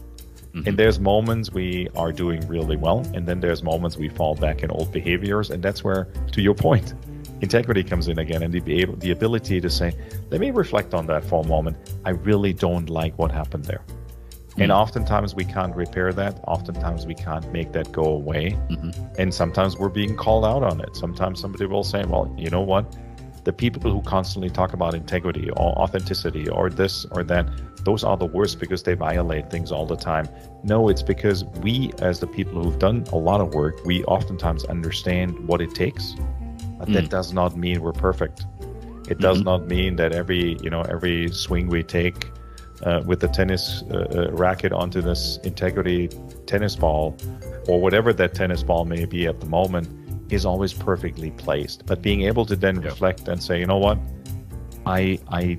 Mhm. 0.54 0.66
And 0.66 0.76
there's 0.76 0.98
moments 0.98 1.52
we 1.52 1.88
are 1.94 2.10
doing 2.10 2.40
really 2.48 2.76
well, 2.76 3.06
and 3.14 3.22
then 3.28 3.38
there's 3.38 3.62
moments 3.62 3.96
we 3.96 4.08
fall 4.08 4.34
back 4.34 4.64
in 4.64 4.70
old 4.72 4.90
behaviors, 4.90 5.50
and 5.50 5.62
that's 5.62 5.84
where, 5.84 6.08
to 6.32 6.40
your 6.42 6.54
point, 6.54 6.92
integrity 7.40 7.84
comes 7.84 8.08
in 8.08 8.18
again, 8.18 8.42
and 8.42 8.52
the 8.52 8.62
able, 8.80 8.96
the 8.96 9.12
ability 9.12 9.60
to 9.60 9.70
say, 9.70 9.92
"Let 10.30 10.40
me 10.40 10.50
reflect 10.50 10.92
on 10.92 11.06
that 11.06 11.22
for 11.24 11.44
a 11.44 11.46
moment. 11.46 11.76
I 12.04 12.10
really 12.10 12.52
don't 12.52 12.90
like 12.90 13.14
what 13.16 13.30
happened 13.30 13.64
there." 13.66 13.82
And 14.58 14.72
Mm. 14.72 14.80
oftentimes 14.82 15.36
we 15.36 15.44
can't 15.44 15.74
repair 15.76 16.12
that. 16.14 16.34
Oftentimes 16.48 17.06
we 17.06 17.14
can't 17.14 17.46
make 17.52 17.70
that 17.76 17.92
go 17.92 18.02
away. 18.20 18.56
Mhm. 18.70 18.92
And 19.20 19.32
sometimes 19.32 19.78
we're 19.78 19.88
being 20.00 20.16
called 20.16 20.44
out 20.44 20.64
on 20.64 20.80
it. 20.80 20.96
Sometimes 20.96 21.38
somebody 21.40 21.66
will 21.66 21.84
say, 21.84 22.02
well, 22.04 22.28
you 22.36 22.50
know 22.50 22.60
what? 22.72 22.84
The 23.44 23.52
people 23.52 23.90
who 23.90 24.02
constantly 24.02 24.50
talk 24.50 24.72
about 24.72 24.94
integrity 24.94 25.50
or 25.50 25.78
authenticity 25.78 26.48
or 26.48 26.68
this 26.68 27.06
or 27.10 27.24
that, 27.24 27.48
those 27.84 28.04
are 28.04 28.16
the 28.16 28.26
worst 28.26 28.60
because 28.60 28.82
they 28.82 28.94
violate 28.94 29.50
things 29.50 29.72
all 29.72 29.86
the 29.86 29.96
time. 29.96 30.28
No, 30.62 30.88
it's 30.88 31.02
because 31.02 31.44
we, 31.62 31.92
as 32.00 32.20
the 32.20 32.26
people 32.26 32.62
who've 32.62 32.78
done 32.78 33.04
a 33.12 33.16
lot 33.16 33.40
of 33.40 33.54
work, 33.54 33.82
we 33.84 34.04
oftentimes 34.04 34.64
understand 34.64 35.38
what 35.48 35.60
it 35.62 35.74
takes. 35.74 36.14
But 36.78 36.92
that 36.92 37.04
Mm. 37.04 37.10
does 37.10 37.32
not 37.32 37.56
mean 37.56 37.80
we're 37.80 37.92
perfect. 37.92 38.46
It 39.08 39.18
does 39.18 39.38
Mhm. 39.40 39.44
not 39.44 39.66
mean 39.68 39.96
that 39.96 40.12
every, 40.12 40.58
you 40.62 40.70
know, 40.70 40.82
every 40.82 41.28
swing 41.32 41.68
we 41.68 41.82
take 41.82 42.30
uh, 42.82 43.02
with 43.04 43.20
the 43.20 43.28
tennis 43.28 43.82
uh, 43.90 43.96
uh, 43.96 44.30
racket 44.32 44.72
onto 44.72 45.02
this 45.02 45.38
integrity 45.44 46.08
tennis 46.46 46.76
ball 46.76 47.14
or 47.68 47.80
whatever 47.80 48.12
that 48.12 48.34
tennis 48.34 48.62
ball 48.62 48.86
may 48.86 49.04
be 49.04 49.26
at 49.26 49.40
the 49.40 49.46
moment 49.46 49.86
is 50.32 50.46
always 50.46 50.72
perfectly 50.72 51.30
placed. 51.32 51.86
But 51.86 52.02
being 52.02 52.22
able 52.22 52.44
to 52.46 52.56
then 52.56 52.76
Yeah. 52.82 52.88
reflect 52.88 53.28
and 53.28 53.42
say 53.42 53.58
you 53.60 53.66
know 53.66 53.78
what? 53.78 53.98
I 54.86 55.18
i 55.28 55.58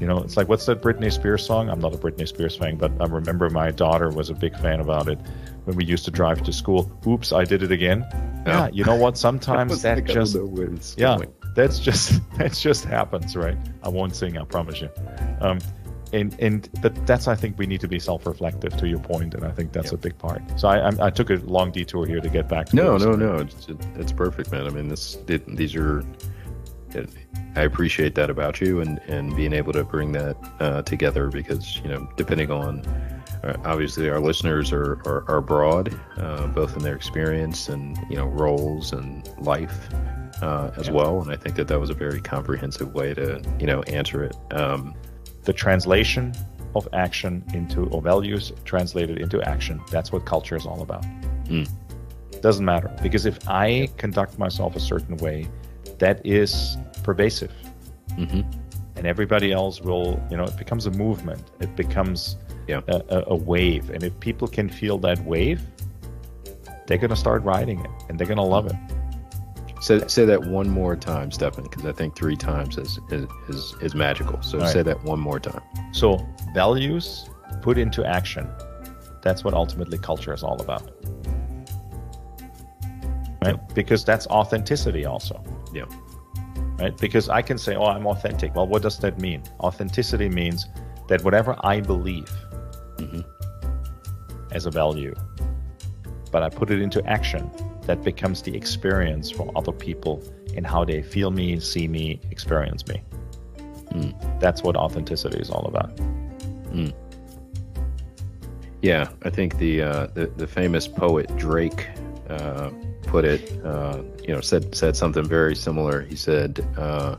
you 0.00 0.06
know 0.06 0.18
it's 0.18 0.36
like 0.36 0.48
what's 0.48 0.64
that 0.66 0.80
britney 0.80 1.12
spears 1.12 1.44
song? 1.44 1.68
I'm 1.68 1.80
not 1.80 1.94
a 1.94 1.98
britney 1.98 2.26
spears 2.26 2.56
fan 2.56 2.76
but 2.76 2.92
i 3.00 3.04
remember 3.06 3.50
my 3.50 3.70
daughter 3.72 4.10
was 4.10 4.30
a 4.30 4.34
big 4.34 4.56
fan 4.58 4.80
about 4.80 5.08
it 5.08 5.18
when 5.64 5.76
we 5.76 5.84
used 5.84 6.04
to 6.06 6.10
drive 6.10 6.42
to 6.44 6.52
school. 6.52 6.90
Oops 7.06 7.32
i 7.32 7.44
did 7.44 7.62
it 7.62 7.72
again. 7.72 8.06
Yeah, 8.10 8.46
Yeah. 8.46 8.68
you 8.72 8.84
know 8.84 8.94
what? 8.94 9.18
Sometimes 9.26 9.82
that 9.82 10.06
don't 10.06 10.14
just 10.14 10.98
yeah 10.98 11.18
that's 11.54 11.78
just 11.80 12.20
that 12.38 12.52
just 12.54 12.84
happens 12.84 13.36
right? 13.36 13.58
I 13.82 13.88
won't 13.88 14.14
sing 14.16 14.38
i 14.38 14.44
promise 14.44 14.80
you. 14.80 14.88
Um 15.40 15.58
and 16.12 16.34
and 16.40 16.68
but 16.82 16.94
that's 17.06 17.28
i 17.28 17.34
think 17.34 17.58
we 17.58 17.66
need 17.66 17.80
to 17.80 17.88
be 17.88 17.98
self-reflective 17.98 18.76
to 18.76 18.88
your 18.88 18.98
point 18.98 19.34
and 19.34 19.44
i 19.44 19.50
think 19.50 19.72
that's 19.72 19.92
Yeah. 19.92 19.98
a 19.98 19.98
big 19.98 20.16
part 20.18 20.42
so 20.58 20.68
i 20.68 20.78
I'm, 20.86 21.00
i 21.00 21.10
took 21.10 21.30
a 21.30 21.36
long 21.44 21.70
detour 21.70 22.06
here 22.06 22.20
to 22.20 22.28
get 22.28 22.48
back 22.48 22.66
to 22.70 22.76
No, 22.76 22.96
no, 22.96 23.14
no. 23.16 23.36
It's, 23.36 23.66
it's 23.96 24.12
perfect, 24.12 24.50
man. 24.52 24.66
I 24.66 24.70
mean, 24.70 24.88
this 24.88 25.18
it, 25.28 25.44
these 25.56 25.74
are. 25.76 26.04
It, 26.94 27.10
I 27.56 27.62
appreciate 27.62 28.14
that 28.14 28.30
about 28.30 28.60
you, 28.60 28.80
and 28.80 28.98
and 29.08 29.34
being 29.36 29.52
able 29.52 29.72
to 29.74 29.84
bring 29.84 30.12
that 30.12 30.36
uh, 30.60 30.82
together 30.82 31.28
because 31.28 31.76
you 31.82 31.88
know, 31.88 32.08
depending 32.16 32.50
on. 32.50 32.80
Uh, 33.44 33.56
obviously, 33.64 34.08
our 34.10 34.18
listeners 34.20 34.72
are 34.72 34.94
are, 35.06 35.24
are 35.28 35.40
broad, 35.40 35.94
uh, 36.16 36.46
both 36.48 36.76
in 36.76 36.82
their 36.82 36.96
experience 36.96 37.68
and 37.68 37.96
you 38.10 38.16
know 38.16 38.26
roles 38.26 38.92
and 38.92 39.28
life 39.38 39.88
uh, 40.42 40.70
as 40.76 40.86
Yeah. 40.88 40.94
well. 40.94 41.20
And 41.22 41.30
I 41.30 41.36
think 41.36 41.54
that 41.56 41.68
that 41.68 41.78
was 41.78 41.88
a 41.90 41.94
very 41.94 42.20
comprehensive 42.20 42.94
way 42.94 43.14
to 43.14 43.40
you 43.60 43.66
know 43.66 43.82
answer 43.82 44.24
it. 44.24 44.34
Um, 44.52 44.94
the 45.48 45.52
translation 45.54 46.34
of 46.76 46.86
action 46.92 47.42
into 47.54 47.86
or 47.88 48.02
values 48.02 48.52
translated 48.66 49.16
into 49.18 49.40
action. 49.54 49.80
That's 49.90 50.12
what 50.12 50.26
culture 50.26 50.56
is 50.56 50.66
all 50.66 50.82
about. 50.82 51.04
Mm. 51.46 51.66
doesn't 52.42 52.66
matter. 52.74 52.90
Because 53.02 53.24
if 53.32 53.36
i 53.48 53.88
conduct 53.96 54.38
myself 54.38 54.76
a 54.76 54.80
certain 54.92 55.16
way 55.26 55.38
that 56.02 56.16
is 56.24 56.76
pervasive. 57.02 57.52
Mhm. 58.18 58.44
and 58.96 59.06
everybody 59.14 59.48
else 59.60 59.76
will 59.88 60.10
you 60.30 60.36
know 60.38 60.44
it 60.52 60.56
becomes 60.64 60.84
a 60.86 60.90
movement. 61.04 61.42
It 61.64 61.72
becomes 61.84 62.20
Yeah. 62.72 62.82
a, 62.96 62.98
a, 63.16 63.18
a 63.34 63.36
wave. 63.52 63.84
And 63.94 64.00
if 64.08 64.12
people 64.28 64.46
can 64.58 64.68
feel 64.80 64.96
that 65.08 65.18
wave 65.32 65.60
they're 66.86 67.02
going 67.04 67.16
to 67.18 67.22
start 67.26 67.40
riding 67.54 67.78
it 67.86 67.92
and 68.08 68.12
they're 68.18 68.32
going 68.34 68.44
to 68.48 68.52
love 68.56 68.66
it 68.72 68.78
Say 69.80 70.06
say 70.08 70.24
that 70.24 70.42
one 70.44 70.68
more 70.68 70.96
time, 70.96 71.30
Stefan, 71.30 71.64
because 71.64 71.84
I 71.86 71.92
think 71.92 72.16
three 72.16 72.36
times 72.36 72.78
is 72.78 72.98
is 73.10 73.26
is, 73.48 73.74
is 73.80 73.94
magical. 73.94 74.40
So 74.42 74.58
right. 74.58 74.68
say 74.68 74.82
that 74.82 75.02
one 75.04 75.20
more 75.20 75.38
time. 75.40 75.62
so 75.92 76.18
values 76.54 77.28
put 77.62 77.78
into 77.78 78.04
action 78.04 78.46
that's 79.22 79.42
what 79.44 79.52
ultimately 79.54 79.98
culture 79.98 80.32
is 80.32 80.42
all 80.42 80.60
about 80.60 80.82
right 83.44 83.74
because 83.74 84.04
that's 84.04 84.26
authenticity 84.28 85.04
also 85.06 85.42
Yeah. 85.72 85.84
right 86.78 86.96
because 86.98 87.28
i 87.28 87.42
can 87.42 87.58
say 87.58 87.74
oh 87.74 87.84
i'm 87.86 88.06
authentic 88.06 88.54
well 88.54 88.66
what 88.66 88.82
does 88.82 88.98
that 89.00 89.18
mean 89.20 89.42
authenticity 89.60 90.28
means 90.28 90.66
that 91.08 91.22
whatever 91.24 91.56
i 91.64 91.80
believe 91.80 92.30
Mhm. 92.98 93.24
as 94.52 94.66
a 94.66 94.70
value 94.70 95.14
but 96.32 96.42
i 96.42 96.48
put 96.48 96.70
it 96.70 96.80
into 96.80 97.04
action 97.06 97.50
that 97.88 98.04
becomes 98.04 98.42
the 98.42 98.54
experience 98.54 99.30
for 99.30 99.50
other 99.56 99.72
people 99.72 100.22
in 100.54 100.62
how 100.62 100.84
they 100.84 101.02
feel 101.02 101.30
me 101.30 101.58
see 101.58 101.88
me 101.88 102.20
experience 102.30 102.86
me 102.86 103.02
Mm. 103.88 104.12
that's 104.38 104.62
what 104.62 104.76
authenticity 104.76 105.38
is 105.38 105.48
all 105.48 105.64
about 105.66 105.90
Yeah, 108.82 109.08
I 109.22 109.30
think 109.30 109.58
the 109.58 109.82
uh, 109.82 110.06
the, 110.14 110.26
the 110.36 110.46
famous 110.46 110.86
poet 110.86 111.34
Drake 111.36 111.88
uh, 112.28 112.70
put 113.02 113.24
it. 113.24 113.64
Uh, 113.64 114.02
you 114.22 114.32
know, 114.34 114.40
said 114.40 114.74
said 114.74 114.94
something 114.96 115.24
very 115.24 115.56
similar. 115.56 116.02
He 116.02 116.14
said, 116.14 116.64
uh, 116.76 117.16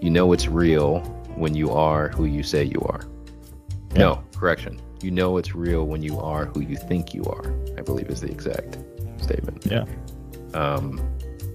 "You 0.00 0.10
know 0.10 0.32
it's 0.32 0.48
real 0.48 1.00
when 1.34 1.54
you 1.54 1.70
are 1.70 2.08
who 2.08 2.24
you 2.24 2.42
say 2.42 2.64
you 2.64 2.80
are." 2.86 3.02
No, 3.94 4.22
correction. 4.34 4.80
You 5.02 5.10
know 5.10 5.36
it's 5.36 5.54
real 5.54 5.86
when 5.86 6.02
you 6.02 6.18
are 6.18 6.46
who 6.46 6.60
you 6.60 6.76
think 6.76 7.12
you 7.12 7.24
are. 7.24 7.52
I 7.76 7.82
believe 7.82 8.08
is 8.08 8.22
the 8.22 8.30
exact 8.30 8.78
statement. 9.22 9.66
yeah 9.66 9.84
Um, 10.54 10.98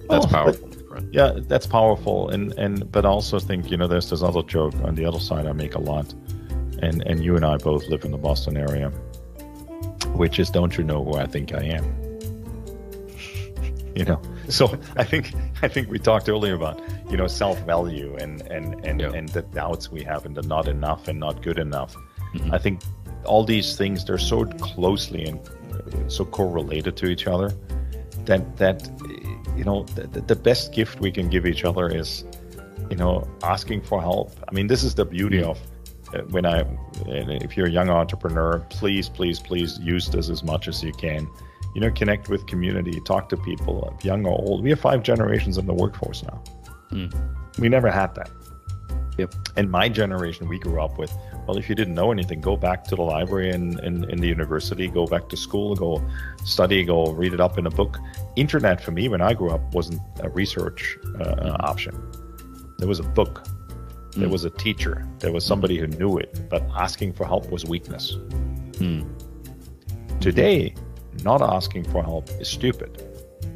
that's 0.08 0.24
Oh, 0.26 0.28
powerful. 0.28 0.68
friend. 0.88 1.08
yeah 1.12 1.32
that's 1.48 1.66
powerful 1.66 2.28
and 2.30 2.52
and 2.64 2.90
but 2.92 3.04
I 3.04 3.08
also 3.08 3.38
think 3.40 3.70
you 3.70 3.76
know 3.76 3.88
there's 3.88 4.10
this 4.10 4.22
other 4.22 4.42
joke 4.42 4.74
on 4.84 4.94
the 4.94 5.04
other 5.04 5.18
side 5.20 5.46
i 5.46 5.52
make 5.52 5.74
a 5.74 5.80
lot 5.92 6.14
and 6.82 7.02
and 7.08 7.24
you 7.24 7.34
and 7.36 7.44
i 7.44 7.56
both 7.56 7.84
live 7.88 8.04
in 8.04 8.12
the 8.12 8.18
boston 8.28 8.56
area 8.56 8.88
which 10.22 10.38
is 10.38 10.48
don't 10.50 10.76
you 10.78 10.84
know 10.84 11.02
who 11.04 11.14
i 11.16 11.26
think 11.26 11.52
i 11.52 11.62
am 11.78 11.84
you 13.96 14.04
know 14.04 14.20
so 14.48 14.78
i 14.96 15.04
think 15.04 15.32
i 15.62 15.68
think 15.68 15.90
we 15.90 15.98
talked 15.98 16.28
earlier 16.28 16.54
about 16.54 16.80
you 17.10 17.16
know 17.16 17.26
self-value 17.26 18.14
and 18.20 18.42
and 18.42 18.84
and, 18.86 19.00
Yeah. 19.00 19.12
and 19.12 19.28
the 19.30 19.42
doubts 19.42 19.90
we 19.90 20.02
have 20.04 20.24
and 20.26 20.36
the 20.36 20.42
not 20.42 20.68
enough 20.68 21.08
and 21.08 21.18
not 21.18 21.42
good 21.42 21.58
enough 21.58 21.96
Mhm. 22.34 22.52
i 22.52 22.58
think 22.58 22.80
all 23.24 23.44
these 23.44 23.76
things 23.76 24.04
they're 24.04 24.18
so 24.34 24.44
closely 24.60 25.24
and 25.24 25.40
so 26.08 26.24
correlated 26.24 26.96
to 26.96 27.06
each 27.06 27.26
other 27.26 27.52
that 28.24 28.56
that 28.56 28.88
you 29.56 29.64
know 29.64 29.84
the, 29.94 30.20
the 30.20 30.36
best 30.36 30.72
gift 30.72 31.00
we 31.00 31.10
can 31.10 31.28
give 31.28 31.46
each 31.46 31.64
other 31.64 31.88
is 31.88 32.24
you 32.90 32.96
know 32.96 33.26
asking 33.42 33.80
for 33.80 34.00
help 34.00 34.32
i 34.48 34.52
mean 34.52 34.66
this 34.66 34.82
is 34.82 34.94
the 34.94 35.04
beauty 35.04 35.42
of 35.42 35.60
uh, 36.14 36.18
when 36.30 36.46
i 36.46 36.60
and 37.06 37.30
if 37.42 37.56
you're 37.56 37.66
a 37.66 37.70
young 37.70 37.88
entrepreneur 37.88 38.58
please 38.70 39.08
please 39.08 39.38
please 39.40 39.78
use 39.80 40.08
this 40.08 40.28
as 40.28 40.42
much 40.42 40.68
as 40.68 40.82
you 40.82 40.92
can 40.92 41.28
you 41.76 41.82
know, 41.82 41.90
connect 41.90 42.30
with 42.30 42.46
community, 42.46 43.02
talk 43.02 43.28
to 43.28 43.36
people, 43.36 43.94
young 44.02 44.24
or 44.24 44.32
old. 44.32 44.62
We 44.62 44.70
have 44.70 44.80
five 44.80 45.02
generations 45.02 45.58
in 45.58 45.66
the 45.66 45.74
workforce 45.74 46.22
now. 46.22 46.42
Mm. 46.90 47.58
We 47.58 47.68
never 47.68 47.90
had 47.90 48.14
that. 48.14 48.30
Yep. 49.18 49.34
In 49.56 49.70
my 49.70 49.88
generation, 49.88 50.46
we 50.48 50.58
grew 50.58 50.80
up 50.80 50.98
with, 50.98 51.16
well, 51.46 51.56
if 51.56 51.68
you 51.68 51.74
didn't 51.74 51.94
know 51.94 52.12
anything, 52.12 52.40
go 52.40 52.56
back 52.56 52.84
to 52.84 52.96
the 52.96 53.02
library 53.02 53.50
in, 53.50 53.78
in, 53.82 54.08
in 54.10 54.18
the 54.18 54.28
university, 54.28 54.88
go 54.88 55.06
back 55.06 55.28
to 55.30 55.36
school, 55.36 55.74
go 55.74 56.02
study, 56.44 56.84
go 56.84 57.12
read 57.12 57.32
it 57.32 57.40
up 57.40 57.56
in 57.56 57.66
a 57.66 57.70
book. 57.70 57.98
Internet 58.36 58.82
for 58.82 58.90
me, 58.90 59.08
when 59.08 59.22
I 59.22 59.32
grew 59.32 59.50
up, 59.50 59.74
wasn't 59.74 60.02
a 60.20 60.28
research 60.28 60.98
uh, 61.20 61.34
mm. 61.34 61.56
option. 61.60 61.94
There 62.78 62.88
was 62.88 62.98
a 62.98 63.04
book, 63.04 63.46
there 64.16 64.28
mm. 64.28 64.32
was 64.32 64.44
a 64.44 64.50
teacher, 64.50 65.06
there 65.20 65.32
was 65.32 65.46
somebody 65.46 65.78
who 65.78 65.86
knew 65.86 66.18
it, 66.18 66.48
but 66.50 66.62
asking 66.74 67.14
for 67.14 67.24
help 67.24 67.50
was 67.50 67.64
weakness. 67.64 68.16
Mm. 68.72 69.08
Today, 70.20 70.74
not 71.22 71.40
asking 71.40 71.84
for 71.84 72.02
help 72.02 72.28
is 72.40 72.48
stupid. 72.48 73.02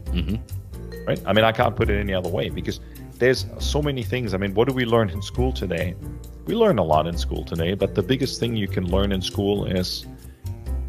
Mm-hmm. 0.07 1.07
Right? 1.07 1.21
I 1.27 1.33
mean, 1.33 1.45
I 1.45 1.53
can't 1.53 1.77
put 1.77 1.91
it 1.91 1.99
any 2.01 2.15
other 2.15 2.31
way 2.31 2.49
because 2.49 2.81
there's 3.21 3.45
so 3.59 3.83
many 3.83 4.03
things. 4.03 4.33
I 4.35 4.39
mean, 4.39 4.55
what 4.55 4.67
do 4.67 4.75
we 4.75 4.87
learn 4.87 5.11
in 5.11 5.23
school 5.23 5.53
today? 5.53 5.95
We 6.47 6.55
learn 6.55 6.79
a 6.79 6.83
lot 6.83 7.07
in 7.07 7.17
school 7.19 7.45
today, 7.45 7.75
but 7.75 7.95
the 7.95 8.03
biggest 8.03 8.41
thing 8.41 8.57
you 8.57 8.67
can 8.67 8.91
learn 8.91 9.13
in 9.13 9.21
school 9.21 9.67
is 9.67 10.07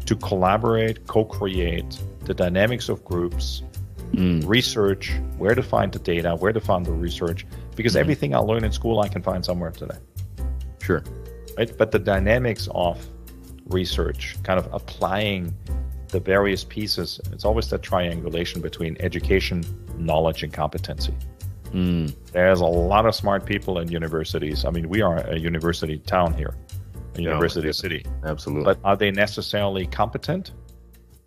to 0.06 0.16
collaborate, 0.16 1.06
co 1.06 1.24
create, 1.26 2.00
the 2.24 2.32
dynamics 2.32 2.88
of 2.88 3.04
groups, 3.04 3.62
mm. 4.12 4.42
research, 4.48 5.12
where 5.36 5.54
to 5.54 5.62
find 5.62 5.92
the 5.92 5.98
data, 5.98 6.34
where 6.34 6.54
to 6.54 6.60
find 6.60 6.86
the 6.86 6.92
research, 6.92 7.46
because 7.76 7.94
mm. 7.94 8.00
everything 8.00 8.34
I 8.34 8.38
learn 8.38 8.64
in 8.64 8.72
school 8.72 9.00
I 9.00 9.08
can 9.08 9.22
find 9.22 9.44
somewhere 9.44 9.70
today. 9.70 9.98
Sure. 10.82 11.04
Right? 11.58 11.70
But 11.76 11.92
the 11.92 11.98
dynamics 11.98 12.66
of 12.74 13.06
research, 13.66 14.36
kind 14.42 14.58
of 14.58 14.72
applying 14.72 15.54
the 16.08 16.18
various 16.18 16.64
pieces, 16.64 17.20
it's 17.30 17.44
always 17.44 17.68
that 17.68 17.82
triangulation 17.82 18.62
between 18.62 18.96
education, 19.00 19.62
knowledge, 19.98 20.42
and 20.42 20.52
competency. 20.52 21.14
Mm. 21.72 22.14
There's 22.32 22.60
a 22.60 22.66
lot 22.66 23.06
of 23.06 23.14
smart 23.14 23.46
people 23.46 23.78
in 23.78 23.90
universities. 23.90 24.64
I 24.64 24.70
mean, 24.70 24.88
we 24.88 25.00
are 25.00 25.18
a 25.18 25.38
university 25.38 25.98
town 25.98 26.34
here, 26.34 26.54
a 27.16 27.22
university 27.22 27.68
no, 27.68 27.72
city. 27.72 28.04
Absolutely. 28.24 28.64
But 28.64 28.78
are 28.84 28.96
they 28.96 29.10
necessarily 29.10 29.86
competent? 29.86 30.52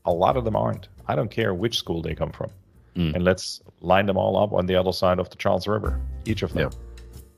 A 0.06 0.12
lot 0.12 0.38
of 0.38 0.46
them 0.46 0.56
aren't. 0.56 0.88
I 1.08 1.16
don't 1.16 1.32
care 1.32 1.54
which 1.54 1.78
school 1.78 2.02
they 2.02 2.14
come 2.14 2.32
from. 2.32 2.50
Mm. 2.96 3.16
And 3.16 3.24
let's 3.24 3.62
line 3.82 4.06
them 4.06 4.18
all 4.18 4.38
up 4.38 4.54
on 4.54 4.66
the 4.68 4.76
other 4.76 4.94
side 4.94 5.20
of 5.20 5.30
the 5.30 5.36
Charles 5.36 5.68
River, 5.68 6.00
each 6.26 6.44
of 6.44 6.54
them. 6.54 6.70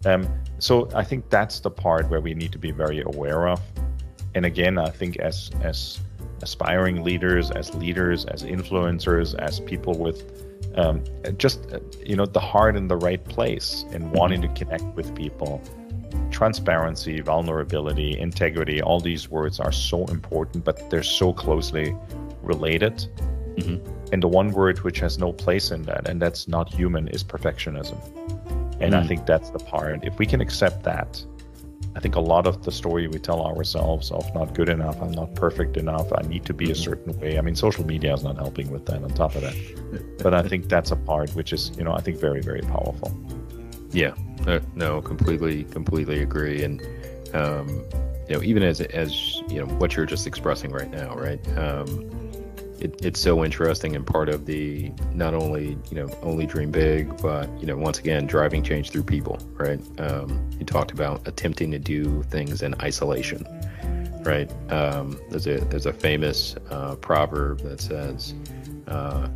Yeah. 0.05 0.13
Um, 0.13 0.27
so 0.59 0.89
I 0.93 1.03
think 1.03 1.29
that's 1.29 1.59
the 1.61 1.71
part 1.71 2.09
where 2.09 2.21
we 2.21 2.33
need 2.33 2.51
to 2.51 2.59
be 2.59 2.71
very 2.71 3.01
aware 3.01 3.47
of. 3.47 3.59
And 4.35 4.45
again, 4.45 4.77
I 4.77 4.89
think 4.89 5.17
as 5.17 5.49
as 5.61 5.99
aspiring 6.43 7.03
leaders, 7.03 7.49
as 7.49 7.73
leaders, 7.73 8.25
as 8.25 8.43
influencers, 8.43 9.33
as 9.39 9.59
people 9.61 9.97
with 9.97 10.46
um, 10.77 11.03
just 11.37 11.59
you 12.05 12.15
know 12.15 12.25
the 12.25 12.39
heart 12.39 12.75
in 12.75 12.87
the 12.87 12.95
right 12.95 13.23
place 13.25 13.85
and 13.91 14.11
wanting 14.11 14.41
to 14.41 14.47
connect 14.49 14.85
with 14.95 15.13
people 15.15 15.61
transparency 16.31 17.19
vulnerability 17.19 18.17
integrity 18.17 18.81
all 18.81 18.99
these 18.99 19.29
words 19.29 19.59
are 19.59 19.71
so 19.71 20.05
important 20.05 20.63
but 20.63 20.89
they're 20.89 21.03
so 21.03 21.33
closely 21.33 21.95
related 22.41 22.93
mm-hmm. 23.55 24.13
and 24.13 24.23
the 24.23 24.27
one 24.27 24.51
word 24.51 24.79
which 24.81 24.99
has 24.99 25.17
no 25.17 25.33
place 25.33 25.71
in 25.71 25.83
that 25.83 26.07
and 26.07 26.21
that's 26.21 26.47
not 26.47 26.71
human 26.73 27.07
is 27.09 27.23
perfectionism 27.23 27.97
and 28.79 28.93
mm. 28.93 29.03
i 29.03 29.07
think 29.07 29.25
that's 29.25 29.49
the 29.49 29.59
part 29.59 30.03
if 30.03 30.17
we 30.19 30.25
can 30.25 30.41
accept 30.41 30.83
that 30.83 31.23
I 31.97 31.99
think 31.99 32.15
a 32.15 32.19
lot 32.19 32.45
of 32.45 32.63
the 32.63 32.71
story 32.71 33.07
we 33.07 33.17
tell 33.17 33.41
ourselves 33.43 34.11
of 34.11 34.23
not 34.35 34.53
good 34.53 34.69
enough, 34.69 35.01
I'm 35.01 35.09
not 35.09 35.33
perfect 35.33 35.77
enough, 35.77 36.07
I 36.15 36.21
need 36.27 36.45
to 36.45 36.53
be 36.53 36.65
a 36.65 36.67
mm-hmm. 36.73 36.83
certain 36.83 37.19
way. 37.19 37.39
I 37.39 37.41
mean, 37.41 37.55
social 37.55 37.83
media 37.83 38.13
is 38.13 38.23
not 38.23 38.35
helping 38.37 38.69
with 38.69 38.85
that 38.85 39.01
on 39.01 39.09
top 39.09 39.33
of 39.33 39.41
that. 39.41 39.55
But 40.23 40.35
I 40.35 40.43
think 40.43 40.69
that's 40.69 40.91
a 40.91 40.95
part 40.95 41.31
which 41.31 41.53
is, 41.53 41.71
you 41.75 41.83
know, 41.83 41.93
I 41.93 42.01
think 42.01 42.19
very, 42.19 42.41
very 42.41 42.61
powerful. 42.61 43.17
Yeah, 43.91 44.13
uh, 44.45 44.59
no, 44.75 45.01
completely, 45.01 45.63
completely 45.63 46.21
agree. 46.21 46.63
And, 46.63 46.81
um, 47.33 47.67
you 48.29 48.35
know, 48.35 48.43
even 48.43 48.61
as, 48.61 48.79
as, 48.81 49.41
you 49.49 49.59
know, 49.59 49.65
what 49.77 49.95
you're 49.95 50.05
just 50.05 50.27
expressing 50.27 50.71
right 50.71 50.91
now, 50.91 51.15
right? 51.15 51.39
Um, 51.57 52.11
it, 52.79 53.03
it's 53.03 53.19
so 53.19 53.43
interesting 53.43 53.95
and 53.95 54.05
part 54.05 54.29
of 54.29 54.45
the 54.45 54.91
not 55.13 55.33
only 55.33 55.77
you 55.89 55.95
know 55.95 56.09
only 56.21 56.45
dream 56.45 56.71
big 56.71 57.15
but 57.21 57.49
you 57.59 57.65
know 57.65 57.75
once 57.75 57.99
again 57.99 58.27
driving 58.27 58.63
change 58.63 58.91
through 58.91 59.03
people 59.03 59.39
right? 59.53 59.79
Um, 59.99 60.49
you 60.59 60.65
talked 60.65 60.91
about 60.91 61.27
attempting 61.27 61.71
to 61.71 61.79
do 61.79 62.23
things 62.23 62.61
in 62.61 62.75
isolation 62.81 63.45
right? 64.23 64.51
Um, 64.71 65.19
there's 65.29 65.47
a 65.47 65.59
there's 65.65 65.85
a 65.85 65.93
famous 65.93 66.55
uh, 66.69 66.95
proverb 66.95 67.61
that 67.61 67.79
says 67.79 68.33
uh, 68.87 69.29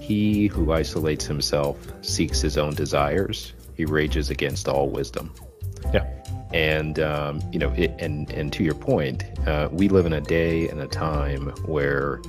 he 0.00 0.46
who 0.46 0.72
isolates 0.72 1.26
himself 1.26 1.76
seeks 2.02 2.40
his 2.40 2.56
own 2.58 2.74
desires. 2.74 3.52
He 3.76 3.84
rages 3.84 4.30
against 4.30 4.68
all 4.68 4.88
wisdom. 4.88 5.32
Yeah 5.92 6.21
and 6.52 6.98
um, 7.00 7.40
you 7.52 7.58
know 7.58 7.70
it, 7.72 7.94
and 7.98 8.30
and 8.32 8.52
to 8.52 8.62
your 8.62 8.74
point 8.74 9.24
uh, 9.46 9.68
we 9.72 9.88
live 9.88 10.06
in 10.06 10.12
a 10.12 10.20
day 10.20 10.68
and 10.68 10.80
a 10.80 10.88
time 10.88 11.48
where 11.64 12.20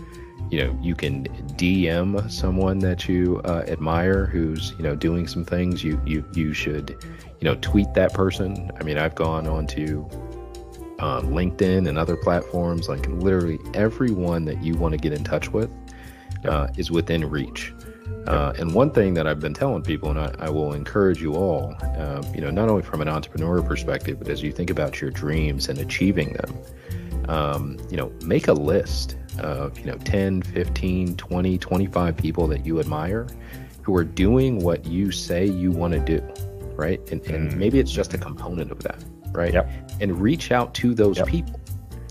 you 0.49 0.63
know 0.63 0.77
you 0.81 0.93
can 0.95 1.25
dm 1.55 2.29
someone 2.29 2.79
that 2.79 3.07
you 3.07 3.41
uh, 3.45 3.63
admire 3.67 4.25
who's 4.25 4.71
you 4.77 4.83
know 4.83 4.95
doing 4.95 5.27
some 5.27 5.45
things. 5.45 5.83
You 5.83 6.01
you 6.05 6.25
you 6.33 6.53
should 6.53 6.95
you 7.39 7.45
know 7.45 7.55
tweet 7.61 7.93
that 7.93 8.13
person. 8.13 8.71
I 8.79 8.83
mean 8.83 8.97
i've 8.97 9.15
gone 9.15 9.47
on 9.47 9.67
to 9.67 10.07
uh, 10.99 11.21
linkedin 11.21 11.89
and 11.89 11.97
other 11.97 12.15
platforms. 12.15 12.87
Like 12.87 13.07
literally 13.07 13.59
everyone 13.73 14.45
that 14.45 14.63
you 14.63 14.75
want 14.75 14.93
to 14.93 14.97
get 14.97 15.11
in 15.11 15.23
touch 15.23 15.49
with 15.49 15.69
uh, 16.45 16.67
is 16.77 16.91
within 16.91 17.29
reach 17.29 17.73
uh, 18.27 18.53
and 18.57 18.73
one 18.73 18.89
thing 18.89 19.13
that 19.15 19.27
I've 19.27 19.39
been 19.39 19.53
telling 19.53 19.81
people, 19.81 20.09
and 20.09 20.19
I, 20.19 20.33
I 20.39 20.49
will 20.49 20.73
encourage 20.73 21.21
you 21.21 21.33
all, 21.35 21.75
um, 21.97 22.23
you 22.33 22.41
know, 22.41 22.49
not 22.49 22.69
only 22.69 22.81
from 22.81 23.01
an 23.01 23.09
entrepreneur 23.09 23.61
perspective, 23.61 24.17
but 24.19 24.29
as 24.29 24.41
you 24.41 24.51
think 24.51 24.69
about 24.69 25.01
your 25.01 25.11
dreams 25.11 25.67
and 25.67 25.79
achieving 25.79 26.33
them, 26.33 26.57
um, 27.27 27.77
you 27.89 27.97
know, 27.97 28.11
make 28.23 28.47
a 28.47 28.53
list 28.53 29.17
of, 29.39 29.77
you 29.77 29.85
know, 29.85 29.97
10, 29.97 30.41
15, 30.41 31.17
20, 31.17 31.57
25 31.57 32.17
people 32.17 32.47
that 32.47 32.65
you 32.65 32.79
admire 32.79 33.27
who 33.81 33.95
are 33.95 34.05
doing 34.05 34.59
what 34.59 34.85
you 34.85 35.11
say 35.11 35.45
you 35.45 35.71
want 35.71 35.93
to 35.93 35.99
do, 35.99 36.21
right? 36.75 36.99
And, 37.11 37.21
and 37.25 37.49
mm-hmm. 37.49 37.59
maybe 37.59 37.79
it's 37.79 37.91
just 37.91 38.13
a 38.13 38.17
component 38.17 38.71
of 38.71 38.79
that, 38.83 39.03
right? 39.31 39.53
Yep. 39.53 39.69
And 39.99 40.21
reach 40.21 40.51
out 40.51 40.73
to 40.75 40.93
those 40.93 41.17
yep. 41.17 41.27
people 41.27 41.59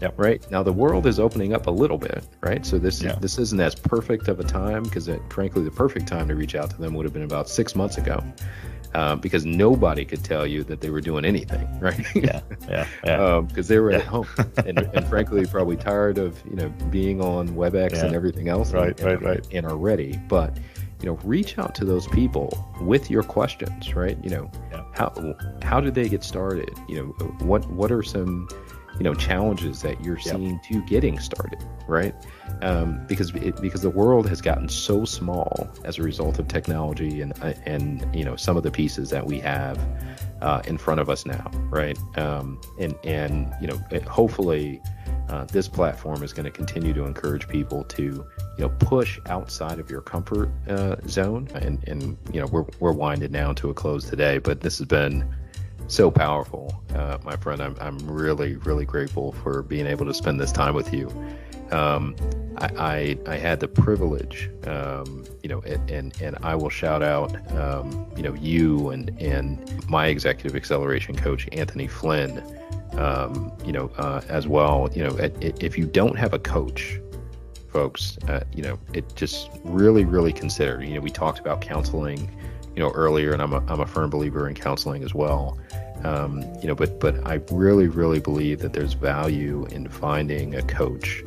Yep. 0.03 0.15
Right 0.17 0.51
now, 0.51 0.65
the 0.65 0.73
world 0.73 1.07
is 1.07 1.21
opening 1.21 1.55
up 1.55 1.69
a 1.69 1.71
little 1.71 1.97
bit, 1.97 2.25
right? 2.41 2.67
So 2.67 2.77
this 2.77 3.01
yeah. 3.01 3.15
this 3.21 3.39
isn't 3.39 3.61
as 3.61 3.77
perfect 3.77 4.27
of 4.27 4.41
a 4.41 4.45
time 4.45 4.83
because, 4.83 5.09
frankly, 5.29 5.63
the 5.63 5.71
perfect 5.71 6.09
time 6.09 6.27
to 6.27 6.35
reach 6.35 6.57
out 6.57 6.71
to 6.71 6.77
them 6.77 6.95
would 6.95 7.05
have 7.05 7.13
been 7.13 7.23
about 7.23 7.49
six 7.49 7.77
months 7.77 7.99
ago, 7.99 8.21
uh, 8.95 9.15
because 9.15 9.47
nobody 9.47 10.05
could 10.05 10.25
tell 10.25 10.45
you 10.45 10.65
that 10.65 10.81
they 10.81 10.91
were 10.91 11.01
doing 11.01 11.25
anything, 11.25 11.69
right? 11.81 12.05
Yeah, 12.17 12.41
yeah, 12.69 12.87
yeah. 13.05 13.41
Because 13.47 13.71
um, 13.71 13.75
they 13.75 13.79
were 13.79 13.93
yeah. 13.93 13.99
at 13.99 14.05
home, 14.05 14.27
and, 14.67 14.81
and, 14.81 15.07
frankly, 15.07 15.47
probably 15.47 15.77
tired 15.77 16.19
of 16.19 16.43
you 16.51 16.57
know 16.57 16.69
being 16.91 17.21
on 17.21 17.51
WebEx 17.51 17.93
yeah. 17.93 18.07
and 18.07 18.17
everything 18.17 18.49
else, 18.49 18.73
right, 18.73 18.99
and, 18.99 19.23
right, 19.23 19.23
right, 19.23 19.47
and 19.53 19.65
are 19.65 19.77
ready. 19.77 20.21
But 20.27 20.59
you 21.01 21.07
know, 21.07 21.19
reach 21.23 21.59
out 21.59 21.77
to 21.77 21.85
those 21.85 22.09
people 22.09 22.69
with 22.81 23.09
your 23.09 23.23
questions, 23.23 23.95
right? 23.95 24.19
You 24.23 24.31
know, 24.31 24.51
yeah. 24.73 24.83
how 24.95 25.37
how 25.63 25.81
did 25.81 25.95
they 25.95 26.09
get 26.09 26.25
started? 26.25 26.77
You 26.89 26.97
know, 26.97 27.27
what 27.47 27.69
what 27.71 27.93
are 27.93 28.03
some 28.03 28.49
you 28.99 29.05
know 29.05 29.15
challenges 29.15 29.83
that 29.83 30.03
you're 30.05 30.19
yep. 30.19 30.37
seeing 30.37 30.61
to 30.61 30.83
getting 30.87 31.19
started 31.19 31.63
right? 31.89 32.15
Um, 32.63 33.05
because 33.07 33.35
it, 33.35 33.61
because 33.61 33.83
the 33.83 33.91
world 33.91 34.29
has 34.29 34.41
gotten 34.41 34.69
so 34.69 35.05
small 35.05 35.69
as 35.85 35.99
a 35.99 36.03
result 36.03 36.39
of 36.39 36.49
technology 36.49 37.21
and 37.21 37.33
uh, 37.43 37.55
and 37.67 38.07
you 38.15 38.25
know 38.25 38.37
some 38.37 38.57
of 38.57 38.63
the 38.63 38.71
pieces 38.71 39.11
that 39.11 39.27
we 39.27 39.39
have 39.41 39.79
uh, 40.41 40.63
in 40.67 40.79
front 40.79 41.01
of 41.01 41.11
us 41.11 41.27
now 41.27 41.51
right? 41.71 41.99
Um, 42.17 42.61
and 42.79 42.95
and 43.05 43.53
you 43.61 43.67
know 43.67 43.81
it, 43.91 44.03
hopefully 44.03 44.81
uh, 45.29 45.45
this 45.45 45.69
platform 45.69 46.23
is 46.23 46.33
going 46.33 46.45
to 46.45 46.51
continue 46.51 46.93
to 46.93 47.05
encourage 47.05 47.49
people 47.49 47.85
to 47.85 48.03
you 48.03 48.25
know 48.59 48.69
push 48.69 49.19
outside 49.27 49.79
of 49.79 49.91
your 49.91 50.01
comfort 50.01 50.51
uh, 50.69 50.97
zone. 51.07 51.49
And 51.55 51.83
and 51.89 52.17
you 52.33 52.41
know 52.41 52.47
we're, 52.47 52.67
we're 52.81 52.93
winding 52.93 53.33
down 53.33 53.55
to 53.57 53.71
a 53.71 53.75
close 53.75 54.09
today 54.09 54.39
but 54.39 54.61
this 54.61 54.79
has 54.79 54.87
been 54.87 55.35
so 55.93 56.11
powerful, 56.11 56.83
uh, 56.95 57.19
my 57.23 57.37
friend. 57.37 57.61
I'm, 57.61 57.77
I'm 57.81 57.99
really, 58.11 58.57
really 58.57 58.87
grateful 58.87 59.33
for 59.33 59.63
being 59.63 59.87
able 59.87 60.07
to 60.07 60.15
spend 60.15 60.41
this 60.41 60.51
time 60.51 60.75
with 60.75 60.93
you. 60.93 61.09
Um, 61.71 62.17
I, 62.57 63.17
I, 63.27 63.33
I, 63.33 63.37
had 63.37 63.61
the 63.61 63.69
privilege, 63.69 64.51
um, 64.67 65.25
you 65.43 65.49
know, 65.49 65.61
and, 65.61 65.91
and, 65.91 66.21
and, 66.21 66.37
I 66.43 66.55
will 66.55 66.69
shout 66.69 67.03
out, 67.03 67.35
um, 67.53 68.07
you 68.15 68.23
know, 68.23 68.35
you 68.35 68.91
and, 68.91 69.11
and 69.19 69.89
my 69.89 70.09
executive 70.09 70.55
acceleration 70.55 71.17
coach, 71.17 71.49
Anthony 71.53 71.87
Flynn, 71.87 72.43
um, 72.93 73.51
you 73.65 73.73
know, 73.73 73.91
uh, 73.97 74.21
as 74.29 74.47
well. 74.47 74.91
You 74.95 75.05
know, 75.05 75.17
if 75.41 75.79
you 75.79 75.87
don't 75.87 76.19
have 76.19 76.35
a 76.35 76.39
coach, 76.39 77.01
folks, 77.71 78.19
uh, 78.29 78.45
you 78.55 78.63
know, 78.63 78.79
it 78.93 79.17
just 79.17 79.49
really, 79.65 80.05
really 80.05 80.33
consider. 80.33 80.85
You 80.85 80.97
know, 80.97 81.01
we 81.01 81.11
talked 81.11 81.39
about 81.39 81.63
counseling 81.63 82.31
you 82.75 82.83
know 82.83 82.91
earlier, 82.93 83.33
and 83.33 83.43
I'm 83.43 83.53
a, 83.53 83.65
I'm 83.69 83.81
a 83.81 83.87
firm 83.87 84.11
believer 84.11 84.49
in 84.49 84.55
counseling 84.55 85.03
as 85.05 85.15
well. 85.15 85.59
Um, 86.05 86.43
you 86.61 86.67
know, 86.67 86.75
but 86.75 86.99
but 86.99 87.27
I 87.27 87.41
really 87.51 87.89
really 87.89 88.21
believe 88.21 88.61
that 88.61 88.73
there's 88.73 88.95
value 88.95 89.67
in 89.71 89.89
finding 89.89 90.55
a 90.55 90.63
coach 90.63 91.23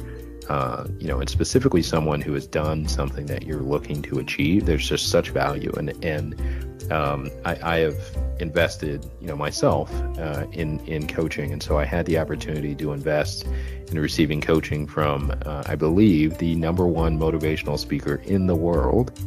uh, 0.50 0.86
you 1.00 1.08
know, 1.08 1.20
and 1.20 1.30
specifically 1.30 1.82
someone 1.82 2.22
who 2.22 2.34
has 2.34 2.46
done 2.46 2.88
something 2.88 3.26
that 3.26 3.44
you're 3.44 3.62
looking 3.62 4.02
to 4.04 4.20
achieve, 4.20 4.66
there's 4.66 4.88
just 4.88 5.10
such 5.10 5.32
value. 5.32 5.72
And 5.78 5.92
and 6.04 6.92
um, 6.92 7.32
I, 7.46 7.58
I, 7.64 7.78
have 7.80 7.98
invested, 8.40 9.10
you 9.20 9.28
know, 9.28 9.36
myself 9.36 9.92
uh, 10.20 10.46
in 10.52 10.80
in 10.82 11.08
coaching, 11.08 11.52
and 11.52 11.64
so 11.64 11.80
I 11.80 11.86
had 11.86 12.06
the 12.06 12.20
opportunity 12.20 12.76
to 12.76 12.94
invest 12.94 13.48
in 13.88 14.00
receiving 14.00 14.40
coaching 14.40 14.86
from, 14.86 15.34
uh, 15.46 15.64
I 15.66 15.76
believe, 15.76 16.38
the 16.38 16.56
number 16.56 16.86
one 16.86 17.18
motivational 17.18 17.80
speaker 17.80 18.22
in 18.26 18.46
the 18.46 18.56
world, 18.56 19.20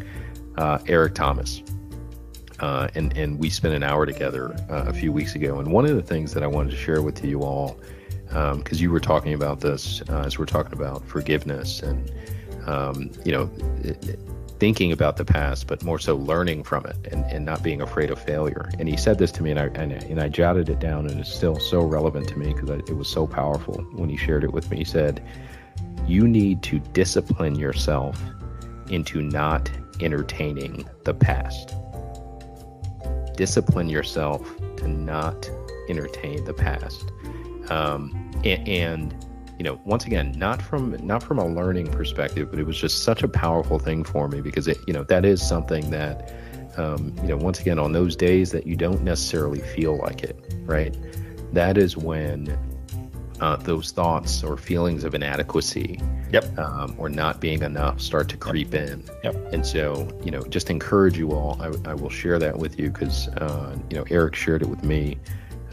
uh, 0.56 0.78
Eric 0.86 1.14
Thomas. 1.14 1.62
Uh, 2.60 2.88
and 2.94 3.16
and 3.16 3.38
we 3.38 3.50
spent 3.50 3.74
an 3.74 3.82
hour 3.82 4.04
together 4.04 4.54
uh, 4.70 4.84
a 4.86 4.92
few 4.92 5.12
weeks 5.12 5.34
ago. 5.34 5.58
And 5.58 5.72
one 5.72 5.84
of 5.84 5.94
the 5.94 6.02
things 6.02 6.34
that 6.34 6.42
I 6.42 6.46
wanted 6.46 6.70
to 6.70 6.76
share 6.76 7.02
with 7.02 7.24
you 7.24 7.42
all 7.42 7.78
because 8.28 8.78
um, 8.78 8.78
you 8.78 8.90
were 8.90 9.00
talking 9.00 9.32
about 9.32 9.60
this 9.60 10.02
uh, 10.10 10.20
as 10.20 10.38
we're 10.38 10.44
talking 10.46 10.74
about 10.74 11.06
forgiveness 11.06 11.82
and 11.82 12.10
um, 12.66 13.10
you 13.24 13.32
know 13.32 13.50
thinking 14.58 14.92
about 14.92 15.16
the 15.16 15.24
past 15.24 15.66
but 15.66 15.82
more 15.82 15.98
so 15.98 16.16
learning 16.16 16.64
from 16.64 16.84
it 16.84 16.96
and, 17.12 17.24
and 17.26 17.44
not 17.44 17.62
being 17.62 17.80
afraid 17.80 18.10
of 18.10 18.20
failure. 18.20 18.68
And 18.78 18.88
he 18.88 18.96
said 18.96 19.18
this 19.18 19.30
to 19.32 19.42
me 19.42 19.52
and 19.52 19.60
I, 19.60 19.66
and, 19.66 19.92
and 19.92 20.20
I 20.20 20.28
jotted 20.28 20.68
it 20.68 20.80
down 20.80 21.06
and 21.08 21.20
it's 21.20 21.32
still 21.32 21.60
so 21.60 21.80
relevant 21.80 22.28
to 22.28 22.38
me 22.38 22.52
because 22.52 22.68
it 22.70 22.96
was 22.96 23.08
so 23.08 23.26
powerful 23.26 23.74
when 23.92 24.08
he 24.08 24.16
shared 24.16 24.44
it 24.44 24.52
with 24.52 24.70
me. 24.70 24.78
He 24.78 24.84
said 24.84 25.24
you 26.06 26.26
need 26.26 26.62
to 26.64 26.80
discipline 26.80 27.54
yourself 27.54 28.20
into 28.90 29.22
not 29.22 29.70
entertaining 30.00 30.88
the 31.04 31.14
past 31.14 31.74
discipline 33.38 33.88
yourself 33.88 34.42
to 34.76 34.86
not 34.86 35.50
entertain 35.88 36.44
the 36.44 36.52
past. 36.52 37.12
Um, 37.70 38.12
and, 38.44 38.68
and 38.68 39.26
you 39.56 39.64
know 39.64 39.80
once 39.84 40.04
again 40.04 40.32
not 40.36 40.62
from 40.62 40.94
not 41.04 41.20
from 41.20 41.38
a 41.38 41.44
learning 41.44 41.90
perspective 41.90 42.48
but 42.48 42.60
it 42.60 42.62
was 42.64 42.78
just 42.78 43.02
such 43.02 43.24
a 43.24 43.28
powerful 43.28 43.80
thing 43.80 44.04
for 44.04 44.28
me 44.28 44.40
because 44.40 44.68
it 44.68 44.78
you 44.86 44.92
know 44.92 45.02
that 45.04 45.24
is 45.24 45.42
something 45.42 45.90
that 45.90 46.32
um, 46.76 47.12
you 47.22 47.28
know 47.28 47.36
once 47.36 47.58
again 47.58 47.76
on 47.76 47.90
those 47.90 48.14
days 48.14 48.52
that 48.52 48.68
you 48.68 48.76
don't 48.76 49.02
necessarily 49.02 49.58
feel 49.58 49.96
like 49.96 50.22
it 50.22 50.48
right? 50.68 50.96
That 51.52 51.78
is 51.78 51.96
when 51.96 52.56
uh, 53.40 53.56
those 53.56 53.90
thoughts 53.90 54.42
or 54.42 54.56
feelings 54.56 55.04
of 55.04 55.14
inadequacy 55.14 56.00
yep. 56.32 56.58
um, 56.58 56.94
or 56.98 57.08
not 57.08 57.40
being 57.40 57.62
enough 57.62 58.00
start 58.00 58.28
to 58.28 58.36
creep 58.36 58.72
yep. 58.72 58.88
in 58.88 59.04
yep. 59.24 59.34
and 59.52 59.64
so 59.64 60.08
you 60.24 60.30
know 60.30 60.42
just 60.44 60.70
encourage 60.70 61.16
you 61.16 61.32
all 61.32 61.60
i, 61.60 61.90
I 61.90 61.94
will 61.94 62.10
share 62.10 62.38
that 62.38 62.58
with 62.58 62.78
you 62.78 62.90
because 62.90 63.28
uh, 63.28 63.76
you 63.90 63.96
know 63.96 64.04
eric 64.10 64.34
shared 64.34 64.62
it 64.62 64.68
with 64.68 64.82
me 64.82 65.18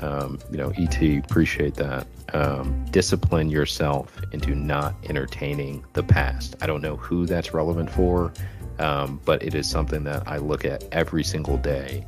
um, 0.01 0.39
you 0.51 0.57
know, 0.57 0.71
ET, 0.77 1.01
appreciate 1.01 1.75
that. 1.75 2.07
Um, 2.33 2.85
discipline 2.91 3.49
yourself 3.49 4.19
into 4.31 4.55
not 4.55 4.95
entertaining 5.07 5.85
the 5.93 6.03
past. 6.03 6.55
I 6.61 6.67
don't 6.67 6.81
know 6.81 6.97
who 6.97 7.25
that's 7.25 7.53
relevant 7.53 7.89
for, 7.89 8.33
um, 8.79 9.21
but 9.23 9.41
it 9.41 9.55
is 9.55 9.69
something 9.69 10.03
that 10.03 10.27
I 10.27 10.37
look 10.37 10.65
at 10.65 10.83
every 10.91 11.23
single 11.23 11.57
day. 11.57 12.05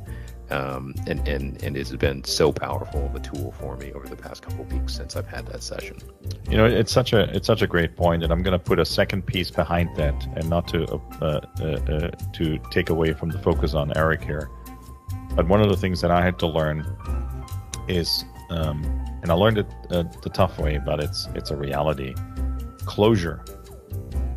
Um, 0.50 0.94
and, 1.06 1.26
and, 1.28 1.62
and 1.62 1.76
it 1.76 1.88
has 1.88 1.96
been 1.96 2.24
so 2.24 2.50
powerful 2.50 3.04
of 3.04 3.14
a 3.14 3.20
tool 3.20 3.52
for 3.60 3.76
me 3.76 3.92
over 3.92 4.08
the 4.08 4.16
past 4.16 4.42
couple 4.42 4.62
of 4.62 4.72
weeks 4.72 4.94
since 4.94 5.14
I've 5.14 5.26
had 5.26 5.46
that 5.48 5.62
session. 5.62 5.98
You 6.50 6.56
know, 6.56 6.64
it's 6.64 6.90
such 6.90 7.12
a 7.12 7.24
it's 7.36 7.46
such 7.46 7.60
a 7.60 7.66
great 7.66 7.96
point, 7.96 8.22
and 8.22 8.32
I'm 8.32 8.42
going 8.42 8.58
to 8.58 8.64
put 8.64 8.78
a 8.78 8.84
second 8.84 9.26
piece 9.26 9.50
behind 9.50 9.94
that, 9.96 10.14
and 10.36 10.48
not 10.48 10.66
to 10.68 10.84
uh, 11.20 11.40
uh, 11.60 11.64
uh, 11.64 12.10
to 12.32 12.58
take 12.70 12.88
away 12.88 13.12
from 13.12 13.28
the 13.28 13.38
focus 13.40 13.74
on 13.74 13.94
Eric 13.94 14.24
here. 14.24 14.48
But 15.34 15.46
one 15.48 15.60
of 15.60 15.68
the 15.68 15.76
things 15.76 16.00
that 16.00 16.10
I 16.10 16.22
had 16.22 16.38
to 16.38 16.46
learn 16.46 16.86
is, 17.86 18.24
um, 18.48 18.82
and 19.22 19.30
I 19.30 19.34
learned 19.34 19.58
it 19.58 19.66
uh, 19.90 20.04
the 20.22 20.30
tough 20.30 20.58
way, 20.58 20.78
but 20.78 20.98
it's 20.98 21.28
it's 21.34 21.50
a 21.50 21.56
reality. 21.56 22.14
Closure 22.86 23.44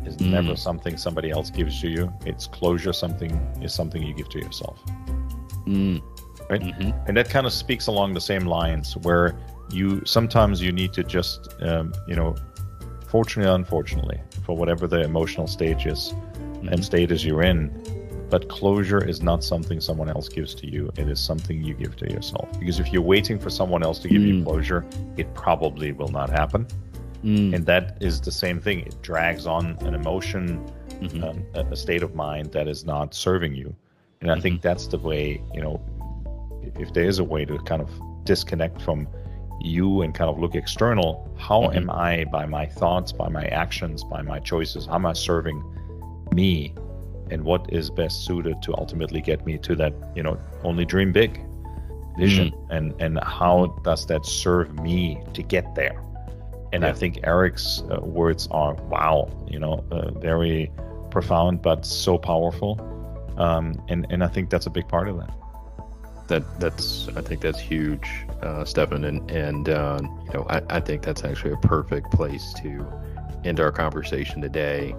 is 0.04 0.16
mm. 0.16 0.30
never 0.30 0.56
something 0.56 0.98
somebody 0.98 1.30
else 1.30 1.48
gives 1.48 1.80
to 1.80 1.88
you. 1.88 2.12
It's 2.26 2.46
closure 2.46 2.92
something 2.92 3.30
is 3.62 3.72
something 3.72 4.02
you 4.02 4.12
give 4.12 4.28
to 4.28 4.38
yourself. 4.38 4.78
Mm. 5.66 6.02
Right, 6.50 6.60
mm-hmm. 6.60 6.90
and 7.06 7.16
that 7.16 7.30
kind 7.30 7.46
of 7.46 7.52
speaks 7.52 7.86
along 7.86 8.14
the 8.14 8.20
same 8.20 8.46
lines 8.46 8.96
where 8.98 9.38
you 9.70 10.02
sometimes 10.04 10.60
you 10.60 10.72
need 10.72 10.92
to 10.94 11.04
just 11.04 11.54
um, 11.62 11.92
you 12.06 12.14
know, 12.16 12.34
fortunately, 13.08 13.52
unfortunately, 13.52 14.20
for 14.44 14.56
whatever 14.56 14.86
the 14.86 15.02
emotional 15.02 15.46
stage 15.46 15.86
is 15.86 16.12
mm-hmm. 16.12 16.68
and 16.68 16.84
state 16.84 17.10
is 17.10 17.24
you're 17.24 17.42
in, 17.42 17.70
but 18.32 18.48
closure 18.48 19.06
is 19.06 19.22
not 19.22 19.44
something 19.44 19.78
someone 19.78 20.08
else 20.08 20.28
gives 20.28 20.54
to 20.54 20.66
you. 20.66 20.90
It 20.96 21.06
is 21.06 21.20
something 21.20 21.62
you 21.62 21.74
give 21.74 21.96
to 21.96 22.10
yourself. 22.10 22.48
Because 22.58 22.80
if 22.80 22.90
you're 22.90 23.02
waiting 23.02 23.38
for 23.38 23.50
someone 23.50 23.82
else 23.82 23.98
to 23.98 24.08
give 24.08 24.22
mm. 24.22 24.38
you 24.38 24.42
closure, 24.42 24.86
it 25.18 25.34
probably 25.34 25.92
will 25.92 26.08
not 26.08 26.30
happen. 26.30 26.66
Mm. 27.22 27.54
And 27.54 27.66
that 27.66 27.98
is 28.00 28.22
the 28.22 28.32
same 28.32 28.58
thing. 28.58 28.80
It 28.80 29.00
drags 29.02 29.46
on 29.46 29.76
an 29.80 29.94
emotion, 29.94 30.64
mm-hmm. 30.88 31.22
um, 31.22 31.44
a, 31.54 31.76
state 31.76 32.02
of 32.02 32.14
mind 32.14 32.52
that 32.52 32.68
is 32.68 32.86
not 32.86 33.12
serving 33.12 33.54
you. 33.54 33.76
And 34.22 34.30
I 34.30 34.34
mm-hmm. 34.34 34.42
think 34.42 34.62
that's 34.62 34.86
the 34.86 34.98
way, 34.98 35.42
you 35.52 35.60
know, 35.60 35.80
if 36.78 36.94
there 36.94 37.04
is 37.04 37.18
a 37.18 37.24
way 37.24 37.44
to 37.44 37.58
kind 37.58 37.82
of 37.82 37.90
disconnect 38.24 38.80
from 38.80 39.06
you 39.60 40.02
and 40.02 40.14
kind 40.14 40.30
of 40.30 40.38
look 40.38 40.54
external, 40.54 41.30
how 41.38 41.62
mm-hmm. 41.62 41.76
am 41.76 41.90
I, 41.90 42.24
by 42.24 42.46
my 42.46 42.66
thoughts, 42.66 43.12
by 43.12 43.28
my 43.28 43.44
actions, 43.46 44.02
by 44.04 44.22
my 44.22 44.38
choices, 44.38 44.86
how 44.86 44.94
am 44.94 45.06
I 45.06 45.12
serving 45.12 45.62
me 46.32 46.74
and 47.30 47.44
what 47.44 47.72
is 47.72 47.90
best 47.90 48.24
suited 48.24 48.60
to 48.62 48.74
ultimately 48.76 49.20
get 49.20 49.44
me 49.46 49.58
to 49.58 49.74
that 49.74 49.94
you 50.14 50.22
know 50.22 50.38
only 50.64 50.84
dream 50.84 51.12
big 51.12 51.40
vision 52.18 52.50
mm. 52.50 52.66
and 52.70 52.94
and 53.00 53.18
how 53.24 53.66
does 53.82 54.06
that 54.06 54.24
serve 54.26 54.72
me 54.80 55.18
to 55.32 55.42
get 55.42 55.74
there 55.74 56.02
and 56.72 56.82
yeah. 56.82 56.90
i 56.90 56.92
think 56.92 57.18
eric's 57.24 57.82
uh, 57.90 58.00
words 58.00 58.48
are 58.50 58.74
wow 58.94 59.30
you 59.48 59.58
know 59.58 59.84
uh, 59.90 60.10
very 60.18 60.70
profound 61.10 61.62
but 61.62 61.86
so 61.86 62.18
powerful 62.18 62.76
um, 63.36 63.82
and 63.88 64.06
and 64.10 64.22
i 64.22 64.28
think 64.28 64.50
that's 64.50 64.66
a 64.66 64.70
big 64.70 64.86
part 64.88 65.08
of 65.08 65.18
that 65.18 65.34
that 66.28 66.60
that's 66.60 67.08
i 67.16 67.20
think 67.20 67.40
that's 67.40 67.60
huge 67.60 68.08
uh, 68.42 68.64
stefan 68.64 69.04
and 69.04 69.30
and 69.30 69.68
uh, 69.68 69.98
you 70.02 70.32
know 70.32 70.46
I, 70.48 70.62
I 70.70 70.80
think 70.80 71.02
that's 71.02 71.24
actually 71.24 71.52
a 71.52 71.58
perfect 71.58 72.10
place 72.12 72.52
to 72.62 72.86
end 73.44 73.60
our 73.60 73.72
conversation 73.72 74.40
today 74.40 74.94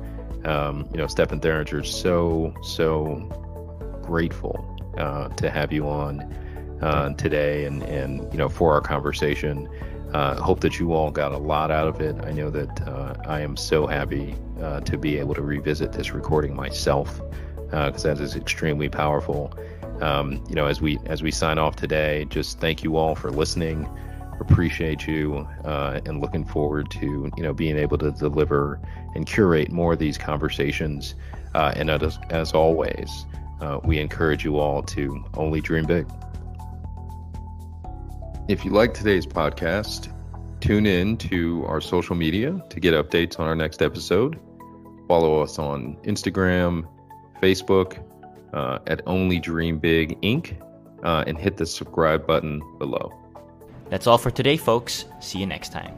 um, 0.46 0.88
you 0.92 0.98
know, 0.98 1.08
Stefan 1.08 1.40
Theringer, 1.40 1.86
so, 1.86 2.54
so 2.62 3.16
grateful 4.02 4.78
uh, 4.98 5.30
to 5.30 5.50
have 5.50 5.72
you 5.72 5.88
on 5.88 6.22
uh, 6.82 7.14
today 7.14 7.66
and, 7.66 7.84
and, 7.84 8.32
you 8.32 8.38
know, 8.38 8.50
for 8.50 8.74
our 8.74 8.82
conversation. 8.82 9.70
Uh, 10.14 10.40
hope 10.40 10.60
that 10.60 10.80
you 10.80 10.94
all 10.94 11.10
got 11.10 11.32
a 11.32 11.38
lot 11.38 11.72
out 11.72 11.88
of 11.88 12.00
it. 12.00 12.16
I 12.24 12.32
know 12.32 12.52
that 12.52 12.88
uh, 12.88 13.16
I 13.26 13.40
am 13.40 13.58
so 13.58 13.88
happy 13.88 14.36
uh, 14.62 14.82
to 14.82 14.98
be 14.98 15.18
able 15.18 15.34
to 15.34 15.42
revisit 15.42 15.92
this 15.92 16.12
recording 16.12 16.56
myself 16.56 17.20
because 17.74 18.06
uh, 18.06 18.14
that 18.14 18.22
is 18.22 18.36
extremely 18.36 18.90
powerful. 18.90 19.54
Um, 20.02 20.44
you 20.48 20.56
know, 20.56 20.68
as 20.68 20.82
we 20.82 21.00
as 21.06 21.24
we 21.24 21.32
sign 21.32 21.58
off 21.58 21.76
today, 21.76 22.26
just 22.30 22.60
thank 22.60 22.84
you 22.84 22.98
all 22.98 23.16
for 23.16 23.32
listening 23.32 23.90
appreciate 24.40 25.08
you 25.08 25.48
uh, 25.64 26.00
and 26.06 26.22
looking 26.22 26.46
forward 26.46 26.90
to 26.92 27.32
you 27.38 27.44
know 27.44 27.54
being 27.54 27.78
able 27.78 27.98
to 27.98 28.12
deliver 28.12 28.80
and 29.16 29.26
curate 29.26 29.72
more 29.72 29.94
of 29.94 30.00
these 30.00 30.18
conversations. 30.18 31.16
Uh, 31.56 31.72
and 31.76 31.90
as, 31.90 32.18
as 32.30 32.54
always, 32.54 33.26
uh, 33.62 33.80
we 33.84 34.00
encourage 34.00 34.44
you 34.44 34.58
all 34.58 34.82
to 34.82 35.24
only 35.36 35.62
dream 35.62 35.86
big. 35.86 36.08
If 38.48 38.66
you 38.66 38.72
like 38.72 38.94
today's 38.94 39.26
podcast, 39.26 40.12
tune 40.60 40.86
in 40.86 41.18
to 41.18 41.64
our 41.68 41.80
social 41.80 42.16
media 42.16 42.60
to 42.70 42.80
get 42.80 42.94
updates 42.94 43.40
on 43.40 43.48
our 43.48 43.56
next 43.56 43.82
episode. 43.82 44.40
Follow 45.08 45.42
us 45.42 45.60
on 45.60 45.96
Instagram, 46.04 46.88
Facebook 47.44 48.04
uh, 48.54 48.80
at 48.88 49.02
Only 49.06 49.40
Dream 49.40 49.80
Big 49.80 50.20
Inc. 50.22 50.56
Uh, 51.04 51.22
and 51.28 51.38
hit 51.38 51.58
the 51.58 51.66
subscribe 51.66 52.26
button 52.26 52.62
below. 52.80 53.12
That's 53.90 54.08
all 54.08 54.18
for 54.18 54.32
today, 54.32 54.56
folks. 54.56 55.04
See 55.20 55.38
you 55.38 55.46
next 55.46 55.74
time. 55.74 55.94